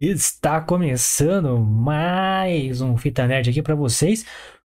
[0.00, 4.24] Está começando mais um Fita Nerd aqui para vocês.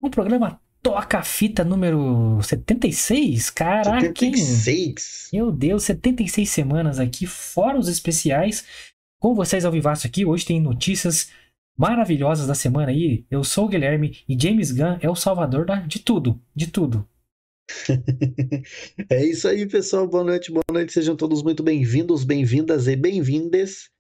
[0.01, 3.49] Um programa Toca Fita número 76.
[3.51, 5.29] Caraca, 76.
[5.31, 8.65] Meu Deus, 76 semanas aqui, fora os especiais.
[9.17, 10.25] Com vocês ao vivaço aqui.
[10.25, 11.31] Hoje tem notícias
[11.77, 13.25] maravilhosas da semana aí.
[13.31, 17.07] Eu sou o Guilherme e James Gunn é o salvador da, de tudo, de tudo.
[19.09, 20.05] é isso aí, pessoal.
[20.05, 20.91] Boa noite, boa noite.
[20.91, 23.93] Sejam todos muito bem-vindos, bem-vindas e bem-vindes.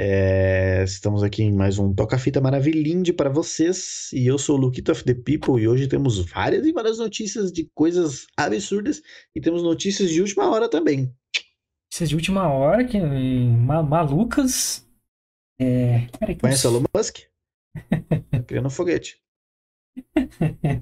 [0.00, 4.08] É, estamos aqui em mais um Toca Fita Maravilhinde para vocês.
[4.12, 5.60] E eu sou o Luquito of the People.
[5.60, 9.02] E hoje temos várias e várias notícias de coisas absurdas.
[9.34, 11.12] E temos notícias de última hora também.
[11.90, 14.86] Notícias de última hora, que ma malucas.
[15.58, 16.06] É...
[16.16, 17.18] Peraí, Conhece o Elon Musk?
[18.46, 19.20] Criando um foguete.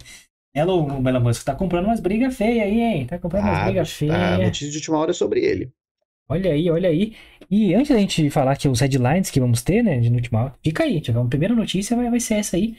[0.54, 3.06] Elon, Elon Musk tá comprando umas brigas feias aí, hein?
[3.06, 4.14] Tá comprando ah, umas brigas feias.
[4.14, 5.72] A notícia de última hora é sobre ele.
[6.28, 7.14] Olha aí, olha aí.
[7.50, 10.84] E antes da gente falar aqui os headlines que vamos ter, né, de última fica
[10.84, 12.76] aí, a primeira notícia vai, vai ser essa aí.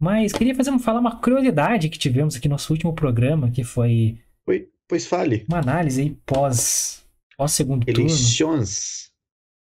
[0.00, 4.18] Mas queria fazer falar uma curiosidade que tivemos aqui no nosso último programa, que foi.
[4.48, 5.44] Oi, pois fale.
[5.48, 8.36] Uma análise aí pós, pós segundo Eleições.
[8.36, 9.12] turno.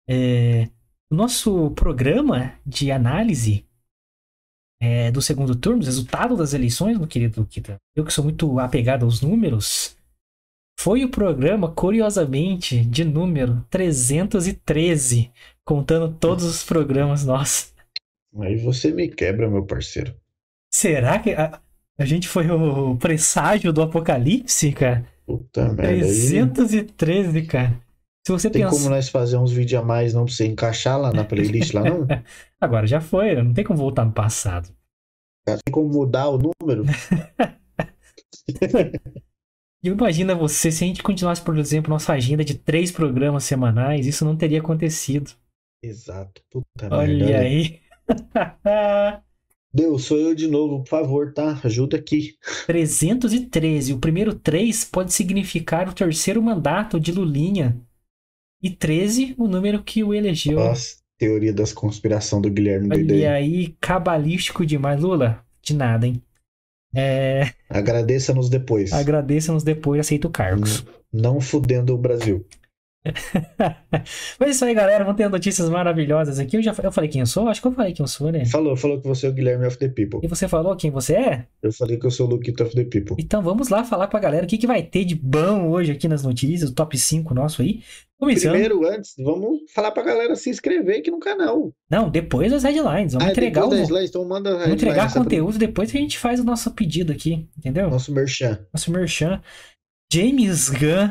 [0.09, 0.69] É,
[1.11, 3.67] o nosso programa de análise
[4.81, 7.77] é, do segundo turno, resultado das eleições, meu querido Luquita.
[7.97, 9.97] Eu que sou muito apegado aos números,
[10.79, 15.33] foi o programa, curiosamente, de número 313,
[15.65, 17.75] contando todos os programas nossos.
[18.39, 20.15] Aí você me quebra, meu parceiro.
[20.73, 21.61] Será que a,
[21.99, 25.05] a gente foi o presságio do apocalipse, cara?
[25.27, 25.83] Puta merda.
[25.83, 27.77] 313, cara.
[28.25, 28.77] Se você tem pensa...
[28.77, 31.83] como nós fazer uns vídeos a mais, não pra você encaixar lá na playlist lá,
[31.83, 32.07] não?
[32.61, 34.69] Agora já foi, não tem como voltar no passado.
[35.45, 36.85] Tem como mudar o número?
[39.83, 44.07] E imagina você, se a gente continuasse, por exemplo, nossa agenda de três programas semanais,
[44.07, 45.31] isso não teria acontecido.
[45.83, 46.43] Exato.
[46.51, 47.39] Puta Olha merda.
[47.39, 47.81] aí.
[49.73, 51.61] Deus, sou eu de novo, por favor, tá?
[51.63, 52.37] Ajuda aqui.
[52.67, 53.93] 313.
[53.93, 57.81] O primeiro 3 pode significar o terceiro mandato de Lulinha.
[58.61, 60.57] E 13, o número que o elegeu.
[60.57, 65.01] Nossa, teoria das conspiração do Guilherme Olha E aí, cabalístico demais.
[65.01, 66.21] Lula, de nada, hein?
[66.95, 67.51] É...
[67.69, 68.93] Agradeça-nos depois.
[68.93, 70.87] Agradeça-nos depois, aceito cargos.
[71.13, 72.45] Não fudendo o Brasil.
[74.39, 75.05] Mas é isso aí, galera.
[75.05, 76.57] Vamos ter notícias maravilhosas aqui.
[76.57, 77.49] Eu já eu falei quem eu sou?
[77.49, 78.45] Acho que eu falei quem eu sou, né?
[78.47, 80.21] Falou, falou que você é o Guilherme of the People.
[80.23, 81.47] E você falou quem você é?
[81.63, 83.17] Eu falei que eu sou o Luquito of the People.
[83.19, 86.09] Então vamos lá falar pra galera o que, que vai ter de bom hoje aqui
[86.09, 87.83] nas notícias, o top 5 nosso aí.
[88.19, 88.51] Começando.
[88.51, 91.73] Primeiro, antes, vamos falar pra galera se inscrever aqui no canal.
[91.89, 93.13] Não, depois das headlines.
[93.13, 93.71] Vamos ah, entregar o...
[93.71, 95.67] headlines, então manda Vamos entregar conteúdo pra...
[95.67, 97.89] depois que a gente faz o nosso pedido aqui, entendeu?
[97.89, 98.59] Nosso merchan.
[98.73, 99.41] Nosso merchan.
[100.13, 101.11] James Gunn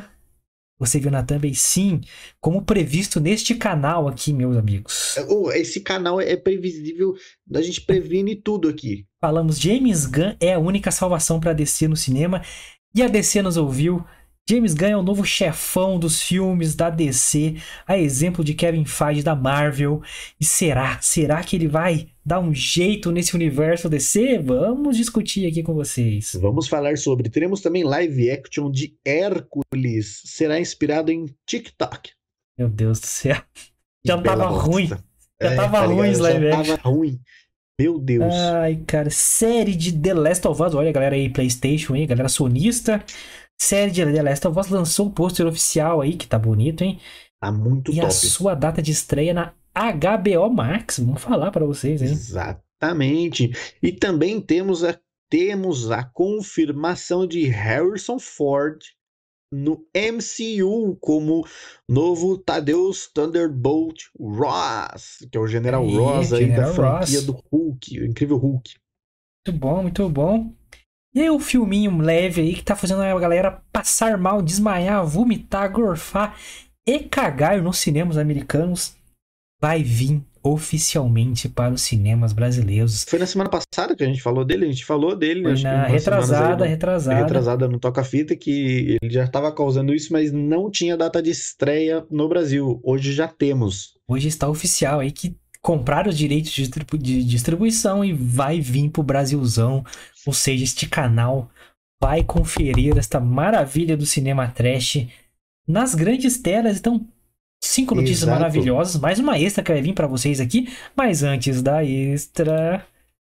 [0.79, 1.53] você viu na thumb?
[1.55, 2.01] Sim,
[2.39, 5.15] como previsto neste canal aqui, meus amigos.
[5.17, 7.15] É, esse canal é previsível,
[7.53, 9.05] a gente previne tudo aqui.
[9.19, 12.41] Falamos, James Gunn é a única salvação para DC no cinema.
[12.95, 14.03] E a DC nos ouviu,
[14.49, 19.21] James Gunn é o novo chefão dos filmes da DC, a exemplo de Kevin Feige
[19.21, 20.01] da Marvel.
[20.39, 20.97] E será?
[21.01, 24.39] Será que ele vai dar um jeito nesse universo DC?
[24.39, 26.37] Vamos discutir aqui com vocês.
[26.39, 27.29] Vamos falar sobre.
[27.29, 30.21] Teremos também live action de Hércules.
[30.23, 32.11] Será inspirado em TikTok.
[32.57, 33.35] Meu Deus do céu.
[34.05, 34.87] Já tava ruim.
[34.87, 34.97] Já
[35.41, 36.63] é, tava tá ruim os live action.
[36.63, 37.19] Já tava ruim.
[37.77, 38.33] Meu Deus.
[38.33, 39.09] Ai, cara.
[39.09, 40.73] Série de The Last of Us.
[40.73, 43.03] Olha, galera aí, PlayStation aí, galera sonista
[43.59, 46.99] série de The Last of Us lançou um pôster oficial aí, que tá bonito, hein?
[47.39, 48.05] Tá muito e top.
[48.05, 50.99] E a sua data de estreia na HBO Max.
[50.99, 52.09] Vamos falar para vocês, hein?
[52.09, 53.51] Exatamente.
[53.81, 54.97] E também temos a,
[55.29, 58.79] temos a confirmação de Harrison Ford
[59.51, 61.45] no MCU como
[61.87, 67.25] novo Tadeus Thunderbolt Ross, que é o General aí, Ross aí General da franquia Ross.
[67.25, 68.75] do Hulk, o incrível Hulk.
[69.47, 70.53] Muito bom, muito bom.
[71.17, 75.71] E aí o filminho leve aí que tá fazendo a galera passar mal, desmaiar, vomitar,
[75.71, 76.37] gorfar
[76.87, 78.95] e cagar nos cinemas americanos
[79.59, 83.03] vai vir oficialmente para os cinemas brasileiros.
[83.09, 85.87] Foi na semana passada que a gente falou dele, a gente falou dele, Foi na
[85.87, 87.19] retrasada, aí, retrasada.
[87.19, 91.31] Retrasada no Toca Fita que ele já estava causando isso, mas não tinha data de
[91.31, 92.79] estreia no Brasil.
[92.83, 93.97] Hoje já temos.
[94.07, 99.85] Hoje está oficial aí que comprar os direitos de distribuição e vai vir pro Brasilzão.
[100.25, 101.49] Ou seja, este canal
[102.01, 105.07] vai conferir esta maravilha do cinema trash
[105.67, 106.77] nas grandes telas.
[106.77, 107.05] Então,
[107.63, 108.39] cinco notícias Exato.
[108.39, 110.69] maravilhosas, mais uma extra que vai vir para vocês aqui.
[110.95, 112.85] Mas antes da extra,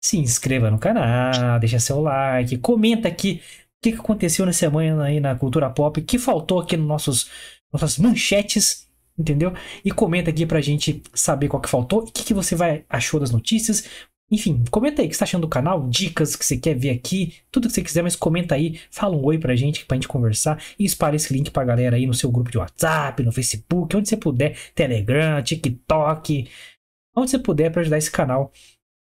[0.02, 3.40] se inscreva no canal, deixa seu like, comenta aqui
[3.78, 7.30] o que aconteceu nessa semana aí na cultura pop, que faltou aqui nos nossos
[7.72, 8.86] nossas manchetes
[9.18, 9.52] entendeu?
[9.84, 13.20] E comenta aqui pra gente saber qual que faltou, o que, que você vai achou
[13.20, 13.84] das notícias.
[14.30, 16.90] Enfim, comenta aí o que você tá achando do canal, dicas que você quer ver
[16.90, 20.08] aqui, tudo que você quiser, mas comenta aí, fala um oi pra gente, pra gente
[20.08, 23.96] conversar e espalha esse link pra galera aí no seu grupo de WhatsApp, no Facebook,
[23.96, 26.48] onde você puder, Telegram, TikTok,
[27.14, 28.50] onde você puder para ajudar esse canal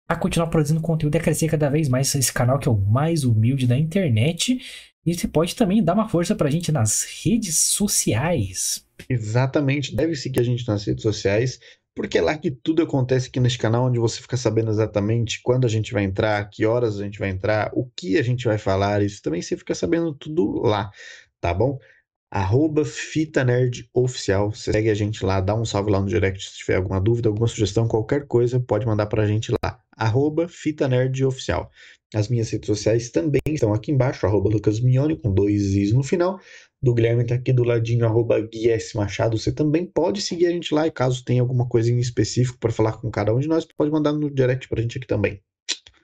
[0.07, 2.77] a continuar produzindo conteúdo e a crescer cada vez mais esse canal que é o
[2.77, 4.59] mais humilde da internet.
[5.05, 8.85] E você pode também dar uma força pra gente nas redes sociais.
[9.09, 11.59] Exatamente, deve seguir a gente nas redes sociais,
[11.93, 15.65] porque é lá que tudo acontece aqui neste canal, onde você fica sabendo exatamente quando
[15.65, 18.57] a gente vai entrar, que horas a gente vai entrar, o que a gente vai
[18.57, 20.89] falar, isso também você fica sabendo tudo lá,
[21.39, 21.77] tá bom?
[22.35, 24.51] arroba Fita Nerd Oficial.
[24.51, 27.29] Você segue a gente lá, dá um salve lá no direct se tiver alguma dúvida,
[27.29, 29.79] alguma sugestão, qualquer coisa, pode mandar pra gente lá.
[29.95, 31.71] Arroba Fita Nerd Oficial.
[32.15, 36.01] As minhas redes sociais também estão aqui embaixo, arroba Lucas Mione, com dois Is no
[36.01, 36.39] final.
[36.81, 38.95] Do Guilherme tá aqui do ladinho, arroba Gui S.
[38.95, 39.37] Machado.
[39.37, 42.71] Você também pode seguir a gente lá e caso tenha alguma coisa em específico para
[42.71, 45.41] falar com cada um de nós, pode mandar no direct pra gente aqui também.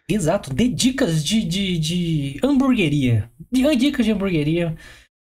[0.09, 3.31] Exato, dê dicas de, de, de hamburgueria.
[3.49, 4.75] Dicas de hamburgueria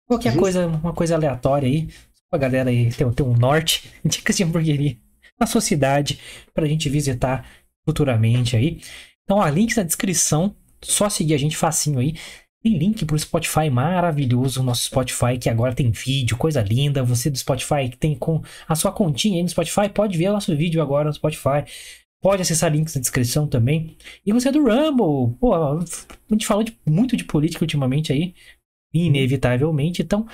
[0.10, 0.42] Qualquer Justo.
[0.42, 1.88] coisa, uma coisa aleatória aí.
[2.16, 3.92] Só pra galera aí ter, ter um norte.
[4.04, 4.98] Dicas de hamburgueria
[5.40, 6.20] na sua cidade
[6.52, 7.48] pra gente visitar
[7.86, 8.82] futuramente aí.
[9.24, 10.56] Então, ó, links na descrição.
[10.82, 12.16] Só seguir a gente facinho aí.
[12.62, 17.04] Tem link pro Spotify maravilhoso, nosso Spotify que agora tem vídeo, coisa linda.
[17.04, 20.34] Você do Spotify que tem com a sua continha aí no Spotify, pode ver o
[20.34, 21.64] nosso vídeo agora no Spotify.
[22.22, 23.96] Pode acessar links na descrição também.
[24.26, 25.38] E você é do Rumble.
[25.40, 25.80] Pô, a
[26.30, 28.34] gente falou de, muito de política ultimamente aí
[28.94, 30.02] inevitavelmente.
[30.02, 30.28] Então,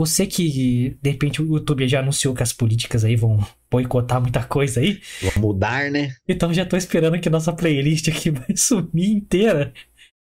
[0.00, 3.38] você que de repente o YouTube já anunciou que as políticas aí vão
[3.70, 4.98] boicotar muita coisa aí.
[5.20, 6.14] Vão mudar, né?
[6.26, 9.74] Então já tô esperando que nossa playlist aqui vai sumir inteira,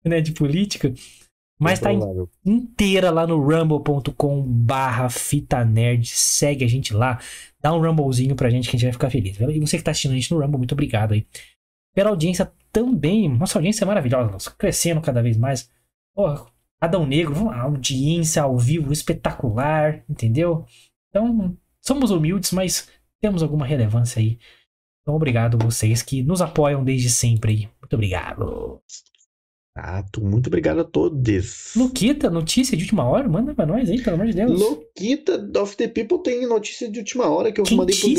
[0.05, 0.93] né, de política.
[1.57, 1.89] Mas tá
[2.45, 6.07] inteira lá no rumble.com barra fita nerd.
[6.07, 7.19] Segue a gente lá.
[7.61, 9.39] Dá um rumblezinho pra gente que a gente vai ficar feliz.
[9.39, 11.25] E você que tá assistindo a gente no Rumble, muito obrigado aí.
[11.93, 13.29] Pela audiência também.
[13.29, 14.51] Nossa audiência é maravilhosa.
[14.57, 15.71] Crescendo cada vez mais.
[16.13, 16.45] Pô,
[16.79, 20.65] Adão Negro, uma audiência ao vivo espetacular, entendeu?
[21.09, 22.89] Então, somos humildes, mas
[23.21, 24.37] temos alguma relevância aí.
[25.01, 27.69] Então, obrigado vocês que nos apoiam desde sempre.
[27.79, 28.81] Muito obrigado.
[29.77, 30.23] Exato.
[30.23, 31.73] Muito obrigado a todos.
[31.75, 33.27] Luquita, notícia de última hora?
[33.27, 34.57] Manda pra nós aí, pelo amor de Deus.
[34.57, 38.09] Luquita of the People tem notícia de última hora que eu mandei pro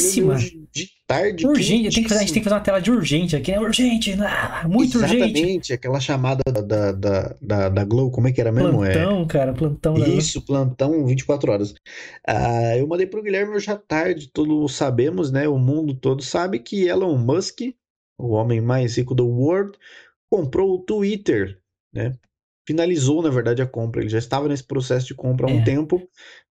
[0.70, 1.47] de tarde.
[1.47, 3.53] Urgente, tem que fazer, a gente tem que fazer uma tela de urgente aqui.
[3.53, 5.38] É urgente, ah, muito Exatamente, urgente.
[5.38, 8.73] Exatamente, aquela chamada da, da, da, da, Glow, como é que era mesmo?
[8.73, 9.26] Plantão, é...
[9.26, 9.97] cara, plantão.
[9.97, 11.75] Isso, plantão 24 horas.
[12.26, 15.49] Ah, eu mandei pro Guilherme hoje à tarde, todos sabemos, né?
[15.49, 17.61] O mundo todo sabe que Elon Musk,
[18.19, 19.73] o homem mais rico do world,
[20.31, 21.61] comprou o Twitter,
[21.93, 22.17] né?
[22.67, 24.00] Finalizou, na verdade, a compra.
[24.00, 25.64] Ele já estava nesse processo de compra há um é.
[25.64, 26.08] tempo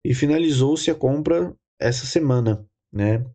[0.06, 3.26] e finalizou-se a compra essa semana, né?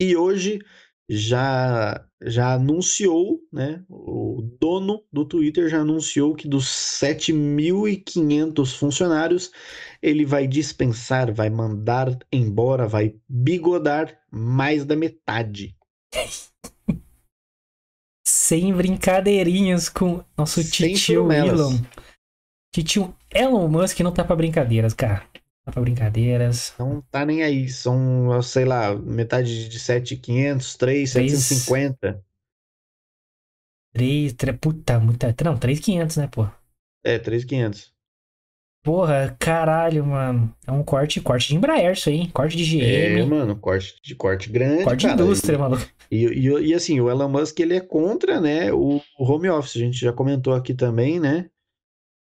[0.00, 0.60] E hoje
[1.08, 3.84] já já anunciou, né?
[3.88, 9.52] O dono do Twitter já anunciou que dos 7.500 funcionários
[10.02, 15.76] ele vai dispensar, vai mandar embora, vai bigodar mais da metade.
[18.26, 21.78] sem brincadeirinhas com nosso tio Elon.
[22.74, 25.24] Titio Elon Musk não tá pra brincadeiras, cara.
[25.64, 26.74] Tá pra brincadeiras.
[26.78, 27.68] Não tá nem aí.
[27.68, 32.24] São, sei lá, metade de 7,500, 3, 750.
[33.94, 35.34] 3, 3, puta, muita.
[35.44, 36.46] Não, 3,500, né, pô?
[37.04, 37.95] É, 3,500.
[38.86, 40.54] Porra, caralho, mano.
[40.64, 42.84] É um corte, corte de Embraer isso aí, corte de GM.
[42.84, 45.16] É, mano, corte de corte grande, Corte cara.
[45.16, 45.84] de indústria, maluco.
[46.08, 49.74] E, e, e, assim, o Elon Musk, ele é contra, né, o home office.
[49.74, 51.50] A gente já comentou aqui também, né,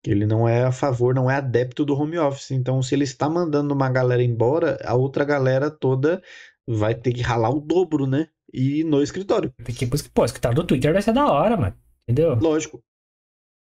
[0.04, 2.52] que ele não é a favor, não é adepto do home office.
[2.52, 6.22] Então, se ele está mandando uma galera embora, a outra galera toda
[6.68, 9.54] vai ter que ralar o dobro, né, e no escritório.
[9.64, 11.78] Porque, pô, o escritório do Twitter vai ser da hora, mano.
[12.06, 12.36] Entendeu?
[12.36, 12.84] Lógico.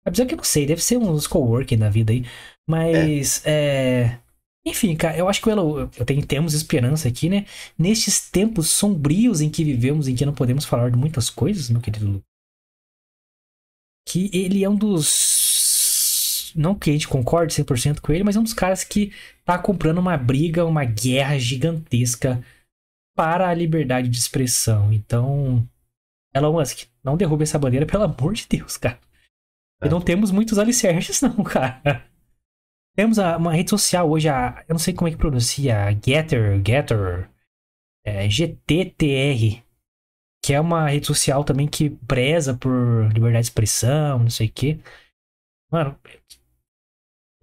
[0.05, 2.25] Apesar que eu não sei, deve ser uns coworking na vida aí.
[2.69, 4.19] Mas, é.
[4.21, 4.21] é...
[4.67, 7.47] Enfim, cara, eu acho que eu, eu tenho, temos esperança aqui, né?
[7.79, 11.81] Nestes tempos sombrios em que vivemos, em que não podemos falar de muitas coisas, meu
[11.81, 12.23] querido Lu.
[14.09, 16.53] Que ele é um dos.
[16.57, 19.13] Não que a gente concorde 100% com ele, mas é um dos caras que
[19.45, 22.43] tá comprando uma briga, uma guerra gigantesca
[23.17, 24.93] para a liberdade de expressão.
[24.93, 25.67] Então,
[26.35, 28.99] Elon Musk, não derrube essa bandeira, pelo amor de Deus, cara.
[29.81, 29.87] É.
[29.87, 32.05] E não temos muitos alicerces, não, cara.
[32.97, 36.63] Temos a, uma rede social hoje, a, eu não sei como é que pronuncia, Getter,
[36.67, 37.31] Getter,
[38.05, 39.63] é, GTTR,
[40.43, 44.53] que é uma rede social também que preza por liberdade de expressão, não sei o
[44.53, 44.81] quê.
[45.71, 45.99] Mano,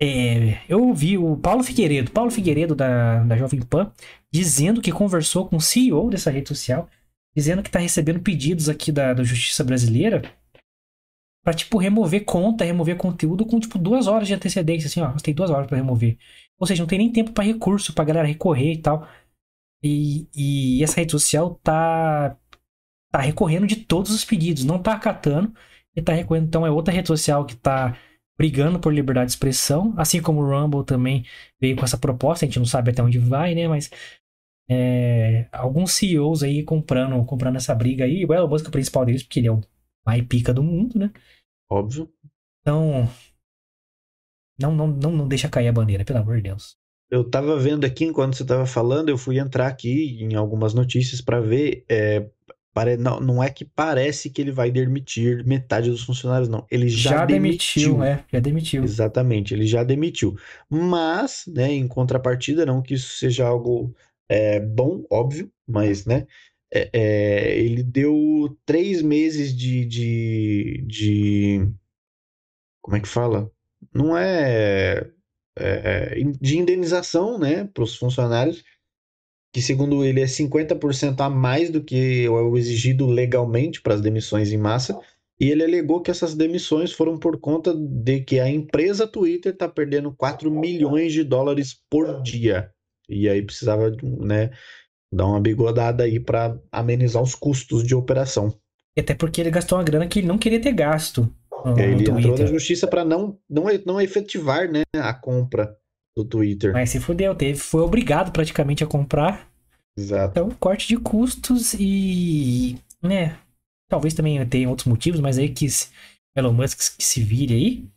[0.02, 3.92] É, eu ouvi o Paulo Figueiredo, Paulo Figueiredo da, da Jovem Pan,
[4.32, 6.90] dizendo que conversou com o CEO dessa rede social,
[7.36, 10.24] dizendo que tá recebendo pedidos aqui da, da Justiça Brasileira
[11.44, 15.26] pra, tipo, remover conta, remover conteúdo com, tipo, duas horas de antecedência, assim, ó, você
[15.26, 16.18] tem duas horas para remover.
[16.60, 19.08] Ou seja, não tem nem tempo para recurso, pra galera recorrer e tal.
[19.84, 22.38] E, e essa rede social tá,
[23.12, 25.54] tá recorrendo de todos os pedidos, não tá acatando,
[25.96, 26.48] e tá recorrendo.
[26.48, 27.98] Então é outra rede social que tá
[28.38, 31.26] brigando por liberdade de expressão, assim como o Rumble também
[31.62, 33.92] veio com essa proposta, a gente não sabe até onde vai, né, mas
[34.70, 39.06] é, alguns CEOs aí comprando, comprando essa briga aí, o Elon Musk é o principal
[39.06, 39.62] deles, porque ele é o
[40.06, 41.12] mais pica do mundo, né?
[41.70, 42.10] Óbvio.
[42.62, 43.10] Então,
[44.60, 46.78] não, não, não, não deixa cair a bandeira, pelo amor de Deus.
[47.10, 51.22] Eu tava vendo aqui, enquanto você tava falando, eu fui entrar aqui em algumas notícias
[51.22, 51.86] para ver.
[51.90, 52.28] É,
[52.74, 52.98] pare...
[52.98, 56.66] não, não é que parece que ele vai demitir metade dos funcionários, não.
[56.72, 58.04] Ele já, Já demitiu, demitiu.
[58.04, 58.84] é, já demitiu.
[58.84, 60.36] Exatamente, ele já demitiu.
[60.70, 63.94] Mas, né, em contrapartida, não que isso seja algo
[64.28, 66.26] é, bom, óbvio, mas, né,
[66.74, 71.72] é, é, ele deu três meses de, de, de.
[72.82, 73.52] Como é que fala?
[73.94, 75.08] Não é,
[75.58, 78.64] é, é de indenização, né, para os funcionários,
[79.54, 84.52] que segundo ele é 50% a mais do que o exigido legalmente para as demissões
[84.52, 85.00] em massa.
[85.40, 89.68] E ele alegou que essas demissões foram por conta de que a empresa Twitter está
[89.68, 92.72] perdendo 4 milhões de dólares por dia.
[93.10, 94.52] E aí precisava, né,
[95.14, 98.54] dar uma bigodada aí para amenizar os custos de operação.
[98.98, 101.34] Até porque ele gastou uma grana que ele não queria ter gasto.
[101.66, 105.14] no- E aí no ele entrou na justiça para não, não, não efetivar, né, a
[105.14, 105.76] compra
[106.16, 106.74] do Twitter.
[106.74, 109.50] Mas se fudeu, teve, foi obrigado praticamente a comprar.
[109.98, 110.32] Exato.
[110.32, 112.78] Então, corte de custos e.
[113.02, 113.38] né?
[113.90, 115.68] Talvez também tenha outros motivos, mas aí que
[116.36, 117.90] Elon Musk que se vire aí.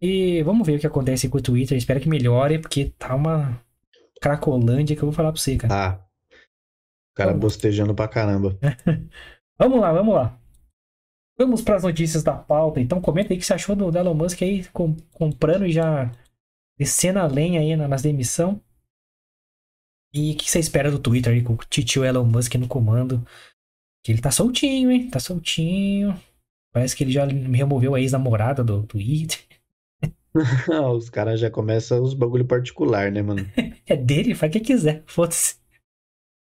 [0.00, 1.76] E vamos ver o que acontece com o Twitter.
[1.78, 3.58] Espero que melhore, porque tá uma
[4.24, 5.68] cracolândia que eu vou falar pra você, cara.
[5.98, 6.06] Tá.
[7.12, 7.42] O cara Vamos.
[7.42, 8.58] bostejando pra caramba.
[9.58, 10.40] Vamos lá, vamos lá.
[11.38, 12.80] Vamos para as notícias da pauta.
[12.80, 15.70] Então comenta aí o que você achou do do Elon Musk aí com- comprando e
[15.72, 16.10] já
[16.76, 18.60] descendo a lenha aí na- nas demissão.
[20.12, 23.24] E o que você espera do Twitter aí com o titio Elon Musk no comando?
[24.02, 25.08] Que ele tá soltinho, hein?
[25.10, 26.20] Tá soltinho.
[26.72, 29.40] Parece que ele já removeu a ex-namorada do Twitter.
[30.96, 33.46] Os caras já começam os bagulho particular, né, mano?
[33.86, 35.02] É dele, ele faz o que quiser.
[35.06, 35.56] Foda-se.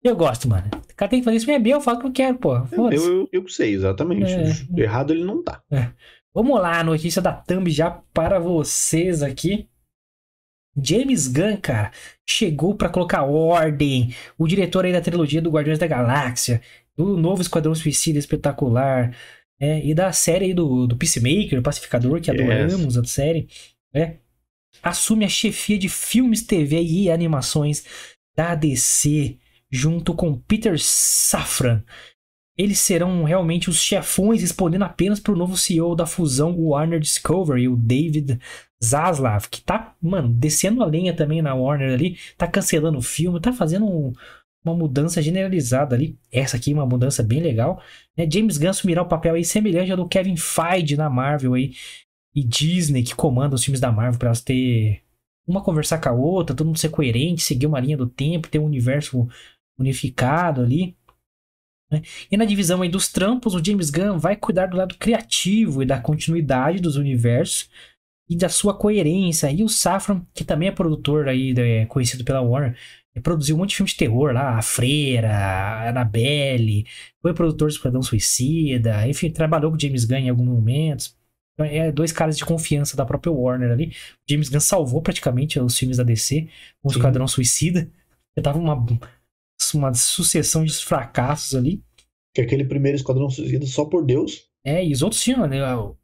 [0.03, 0.67] Eu gosto, mano.
[0.91, 2.57] O cara tem que fazer isso, é meu, eu faço o que eu quero, pô.
[2.73, 4.33] Eu, eu, eu sei, exatamente.
[4.33, 4.81] É.
[4.81, 5.63] Errado ele não tá.
[6.35, 9.69] Vamos lá, notícia da Thumb já para vocês aqui.
[10.81, 11.91] James Gunn, cara,
[12.27, 14.15] chegou pra colocar ordem.
[14.39, 16.63] O diretor aí da trilogia do Guardiões da Galáxia,
[16.97, 19.15] do novo Esquadrão Suicida espetacular,
[19.61, 22.41] é, e da série aí do, do Peacemaker, o Pacificador, que Yes.
[22.41, 23.49] adoramos a série,
[23.93, 24.17] né?
[24.83, 27.85] Assume a chefia de filmes, TV e animações
[28.37, 29.37] da DC,
[29.71, 31.83] junto com Peter Safran.
[32.57, 37.77] Eles serão realmente os chefões, respondendo apenas pro novo CEO da fusão Warner Discovery, o
[37.77, 38.39] David
[38.85, 43.41] Zaslav, que tá, mano, descendo a lenha também na Warner ali, tá cancelando o filme,
[43.41, 44.13] tá fazendo um-
[44.65, 46.19] uma mudança generalizada ali.
[46.31, 47.83] Essa aqui é uma mudança bem legal.
[48.17, 48.29] né?
[48.31, 51.75] James Gunn assumirá o papel aí semelhante ao do Kevin Feige na Marvel aí,
[52.35, 55.03] e Disney, que comanda os filmes da Marvel para elas ter
[55.47, 58.59] uma conversar com a outra, todo mundo ser coerente, seguir uma linha do tempo, ter
[58.59, 59.27] um universo
[59.79, 60.95] unificado ali.
[61.91, 62.03] né?
[62.31, 65.87] E na divisão aí dos trampos, o James Gunn vai cuidar do lado criativo e
[65.87, 67.71] da continuidade dos universos
[68.29, 69.51] e da sua coerência.
[69.51, 72.77] E o Safran, que também é produtor aí, é, conhecido pela Warner,
[73.15, 76.87] é, produziu um monte de filme de terror lá, A Freira, a Annabelle,
[77.21, 81.17] foi produtor do Esquadrão Suicida, enfim, trabalhou com o James Gunn em alguns momentos.
[81.55, 83.89] Então, é dois caras de confiança da própria Warner ali.
[83.89, 86.49] O James Gunn salvou praticamente os filmes da DC
[86.81, 86.93] com o.
[86.93, 87.91] Esquadrão Suicida.
[88.37, 88.87] Já tava uma,
[89.75, 91.83] uma sucessão de fracassos ali.
[92.33, 94.49] Que aquele primeiro Esquadrão Suicida, só por Deus.
[94.65, 95.75] É, e os outros tinham, né?
[95.75, 95.97] O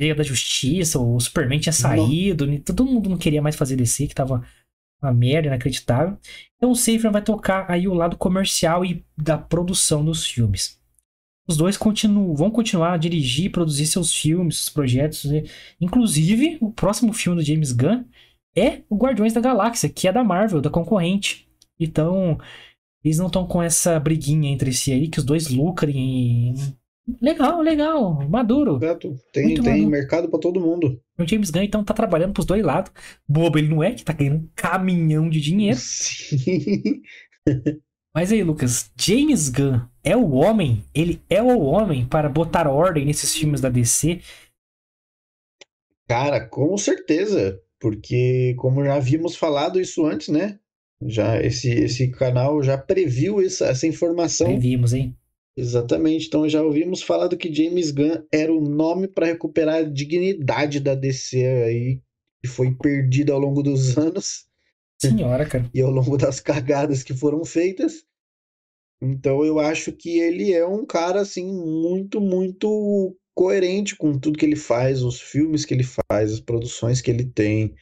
[0.00, 4.06] Liga da Justiça, o Superman tinha saído, né, todo mundo não queria mais fazer DC,
[4.06, 4.42] que tava
[5.02, 6.16] uma merda inacreditável.
[6.56, 10.78] Então o Safran vai tocar aí o lado comercial e da produção dos filmes.
[11.48, 15.24] Os dois continuam, vão continuar a dirigir e produzir seus filmes, seus projetos.
[15.24, 15.42] né?
[15.80, 18.04] Inclusive, o próximo filme do James Gunn
[18.56, 21.48] é o Guardiões da Galáxia, que é da Marvel, da concorrente.
[21.78, 22.38] Então,
[23.02, 26.54] eles não estão com essa briguinha entre si aí, que os dois lucrem.
[26.54, 26.79] e-
[27.20, 28.76] Legal, legal, maduro.
[28.76, 29.14] Exato.
[29.32, 29.90] Tem, Muito tem maluco.
[29.90, 31.00] mercado pra todo mundo.
[31.18, 32.92] O James Gunn, então, tá trabalhando pros dois lados.
[33.28, 35.78] Bobo ele não é, que tá ganhando um caminhão de dinheiro.
[35.78, 37.02] Sim.
[38.14, 40.84] Mas aí, Lucas, James Gunn é o homem?
[40.94, 44.20] Ele é o homem para botar ordem nesses filmes da DC?
[46.08, 50.58] Cara, com certeza, porque como já havíamos falado isso antes, né?
[51.06, 54.48] Já esse, esse canal já previu essa, essa informação.
[54.48, 55.16] Previmos, hein?
[55.56, 56.26] Exatamente.
[56.26, 60.80] Então já ouvimos falar do que James Gunn era o nome para recuperar a dignidade
[60.80, 62.00] da DC aí,
[62.42, 64.50] que foi perdida ao longo dos anos
[65.00, 65.68] Senhora, cara.
[65.72, 68.04] e ao longo das cagadas que foram feitas.
[69.02, 74.44] Então eu acho que ele é um cara assim muito, muito coerente com tudo que
[74.44, 77.74] ele faz, os filmes que ele faz, as produções que ele tem.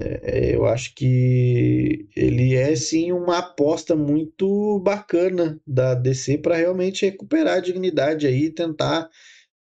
[0.00, 7.04] É, eu acho que ele é sim uma aposta muito bacana da DC para realmente
[7.06, 9.08] recuperar a dignidade aí, tentar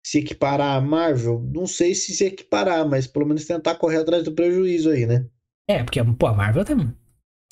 [0.04, 1.40] se equiparar à Marvel.
[1.52, 5.26] Não sei se se equiparar, mas pelo menos tentar correr atrás do prejuízo aí, né?
[5.68, 6.74] É, porque pô, a Marvel tá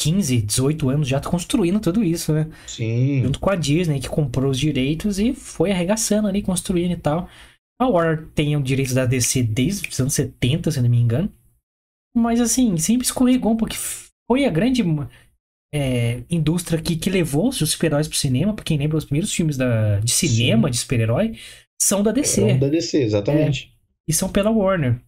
[0.01, 2.51] 15, 18 anos já construindo tudo isso, né?
[2.67, 3.23] Sim.
[3.23, 7.29] Junto com a Disney, que comprou os direitos e foi arregaçando ali, construindo e tal.
[7.79, 11.31] A Warner tem os direitos da DC desde os anos 70, se não me engano.
[12.15, 13.77] Mas assim, sempre escorregou, porque
[14.29, 14.83] foi a grande
[15.73, 18.55] é, indústria que, que levou os super-heróis pro cinema.
[18.55, 20.73] Pra quem lembra, os primeiros filmes da, de cinema Sim.
[20.73, 21.39] de super-herói
[21.81, 22.43] são da DC.
[22.43, 23.73] É da DC, exatamente.
[24.09, 25.01] e são pela Warner.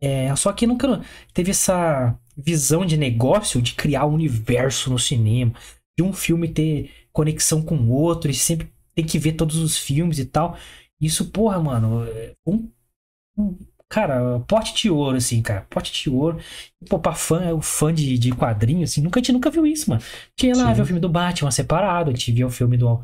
[0.00, 1.02] É, só que nunca
[1.34, 5.52] teve essa visão de negócio de criar um universo no cinema,
[5.98, 9.76] de um filme ter conexão com o outro, e sempre tem que ver todos os
[9.76, 10.56] filmes e tal.
[11.00, 12.70] Isso, porra, mano, é um,
[13.36, 13.58] um-
[13.90, 16.38] cara, pote de ouro, assim, cara, pote de ouro.
[16.82, 19.66] E, pô, pra fã, o fã de, de quadrinhos, assim, nunca, a gente nunca viu
[19.66, 20.02] isso, mano.
[20.38, 23.02] Tinha lá ver o filme do Batman separado, a gente via o filme do,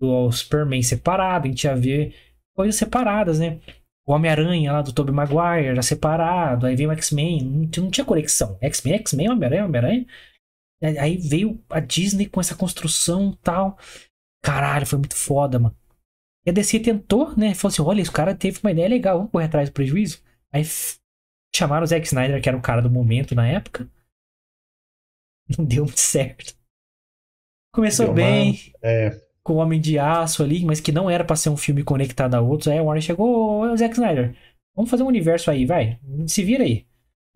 [0.00, 2.14] do Superman separado, a gente ia ver
[2.56, 3.60] coisas separadas, né?
[4.08, 7.90] O Homem-Aranha lá do Tobey Maguire era separado, aí veio o X-Men, não, tinha- não
[7.90, 8.56] tinha conexão.
[8.60, 10.06] X-Men, X-Men, Homem-Aranha, Homem-Aranha.
[10.82, 13.76] Aí- Aí veio a Disney com essa construção e tal.
[14.44, 15.74] Caralho, foi muito foda, mano.
[16.46, 17.54] E a DC tentou, né?
[17.54, 20.22] Falou assim: olha, esse cara teve uma ideia legal, vamos correr atrás do prejuízo.
[20.52, 20.62] Aí
[21.54, 23.88] chamaram o Zack Snyder, que era o cara do momento na época.
[25.58, 26.54] Não deu muito certo.
[27.72, 31.24] Começou Deu uma- bem, É, com o Homem de Aço ali, mas que não era
[31.24, 32.68] pra ser um filme conectado a outros.
[32.68, 34.34] Aí a Warner chegou, ô Zack Snyder,
[34.74, 36.86] vamos fazer um universo aí, vai, se vira aí.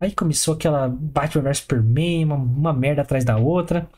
[0.00, 3.88] Aí começou aquela Batman vs Superman, uma, uma merda atrás da outra.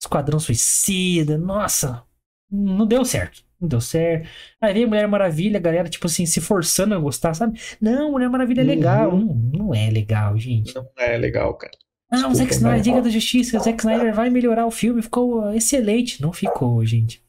[0.00, 2.04] Esquadrão Suicida, nossa,
[2.50, 3.42] não deu certo.
[3.60, 4.28] Não deu certo.
[4.60, 7.58] Aí veio Mulher Maravilha, a galera, tipo assim, se forçando a gostar, sabe?
[7.80, 8.68] Não, Mulher Maravilha é Uhum.
[8.70, 9.16] legal.
[9.16, 10.74] Não, não é legal, gente.
[10.74, 11.72] não é legal, cara.
[12.12, 15.52] Ah, o Zack Snyder, Liga da Justiça, o Zack Snyder vai melhorar o filme, ficou
[15.52, 16.22] excelente.
[16.22, 17.20] Não ficou, gente.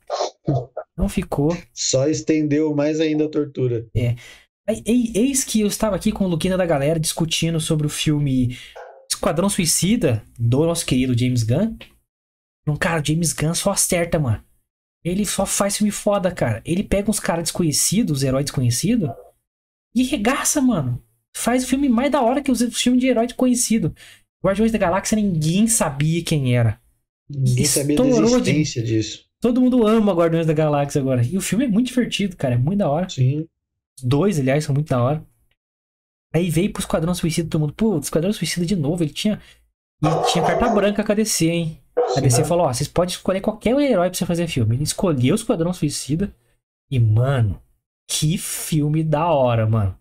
[0.96, 1.56] Não ficou.
[1.74, 3.88] Só estendeu mais ainda a tortura.
[3.96, 4.16] Ei-
[5.16, 8.56] Eis que eu estava aqui com o Luquina da galera discutindo sobre o filme
[9.10, 11.76] Esquadrão Suicida, do nosso querido James Gunn.
[12.68, 14.44] Um cara, o James Gunn só acerta, mano.
[15.08, 16.62] Ele só faz filme foda, cara.
[16.66, 19.10] Ele pega uns caras desconhecidos, os heróis desconhecidos,
[19.96, 21.02] e regaça, mano.
[21.36, 23.96] Faz o filme mais da hora que os filmes de herói desconhecido.
[24.44, 26.80] Guardiões da Galáxia ninguém sabia quem era.
[27.30, 29.26] Ninguém sabia da Estourou de- existência disso.
[29.40, 31.24] Todo mundo ama Guardiões da Galáxia agora.
[31.24, 32.56] E o filme é muito divertido, cara.
[32.56, 33.08] É muito da hora.
[33.08, 33.48] Sim.
[33.98, 35.24] Os dois, aliás, são muito da hora.
[36.34, 39.04] Aí veio pro Esquadrão Suicida, todo mundo, pô, Esquadrão Suicida de novo.
[39.04, 39.40] Ele tinha.
[40.04, 41.80] E tinha carta branca com a DC, hein?
[42.16, 44.76] A DC falou: ó, vocês podem escolher qualquer herói pra você fazer filme.
[44.76, 46.34] Ele escolheu o Esquadrão Suicida.
[46.90, 47.62] E, mano,
[48.10, 49.98] que filme da hora, mano.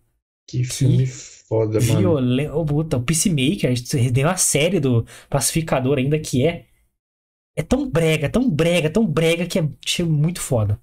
[0.49, 1.99] Que filme foda, mano.
[1.99, 2.65] Violento.
[2.65, 3.73] Puta, o Peacemaker,
[4.13, 6.65] tem uma série do Pacificador ainda que é.
[7.57, 10.79] É tão brega, tão brega, tão brega que é muito foda.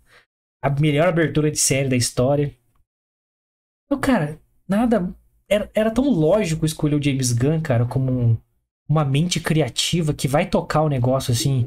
[0.62, 2.54] A melhor abertura de série da história.
[3.86, 5.14] Então, cara, nada.
[5.48, 8.36] Era, era tão lógico escolher o James Gunn, cara, como um-
[8.88, 11.66] uma mente criativa que vai tocar o negócio assim.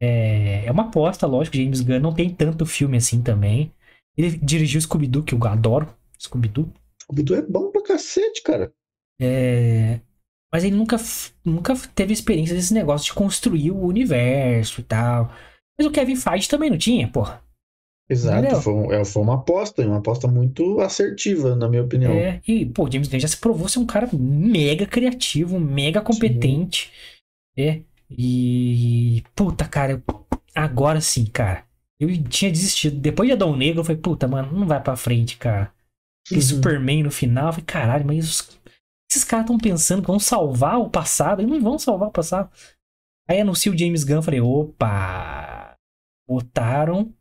[0.00, 1.56] É, é uma aposta, lógico.
[1.56, 3.72] James Gunn não tem tanto filme assim também.
[4.16, 5.88] Ele dirigiu Scooby-Doo, que eu adoro.
[6.20, 6.72] Scooby-Doo.
[7.02, 8.72] Scooby-Doo é bom pra cacete, cara.
[9.20, 10.00] É,
[10.52, 10.96] Mas ele nunca,
[11.44, 15.32] nunca teve experiência desse negócio de construir o universo e tal.
[15.78, 17.42] Mas o Kevin Feige também não tinha, porra.
[18.12, 18.38] Exato.
[18.40, 18.60] Entendeu?
[18.60, 22.12] Foi, um- é, foi uma aposta, uma aposta muito assertiva, na minha opinião.
[22.12, 26.90] É, e, pô, James Gunn já se provou ser um cara mega criativo, mega competente.
[27.56, 27.80] É.
[28.10, 29.22] E.
[29.34, 30.02] Puta, cara,
[30.54, 31.64] agora sim, cara.
[31.98, 32.98] Eu tinha desistido.
[32.98, 35.72] Depois de Adão Negro, eu falei, puta, mano, não vai pra frente, cara.
[36.26, 36.46] Aquele Uhum.
[36.46, 38.60] Superman no final, eu falei, caralho, mas os-
[39.10, 42.50] esses caras estão pensando que vão salvar o passado, e não vão salvar o passado.
[43.28, 45.76] Aí anuncia o James Gunn, eu falei, opa,
[46.28, 47.12] botaram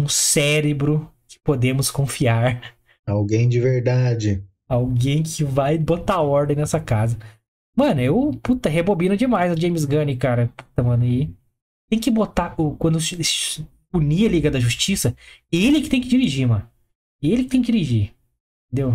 [0.00, 2.74] um cérebro que podemos confiar.
[3.06, 4.44] Alguém de verdade.
[4.68, 7.18] Alguém que vai botar ordem nessa casa.
[7.76, 10.48] Mano, eu, puta, rebobino demais o James Gunn, cara.
[10.56, 11.34] Puta, mano, e
[11.90, 15.16] tem que botar, quando s- unir a Liga da Justiça,
[15.50, 16.68] ele que tem que dirigir, mano.
[17.22, 18.14] Ele que tem que dirigir.
[18.72, 18.94] Entendeu?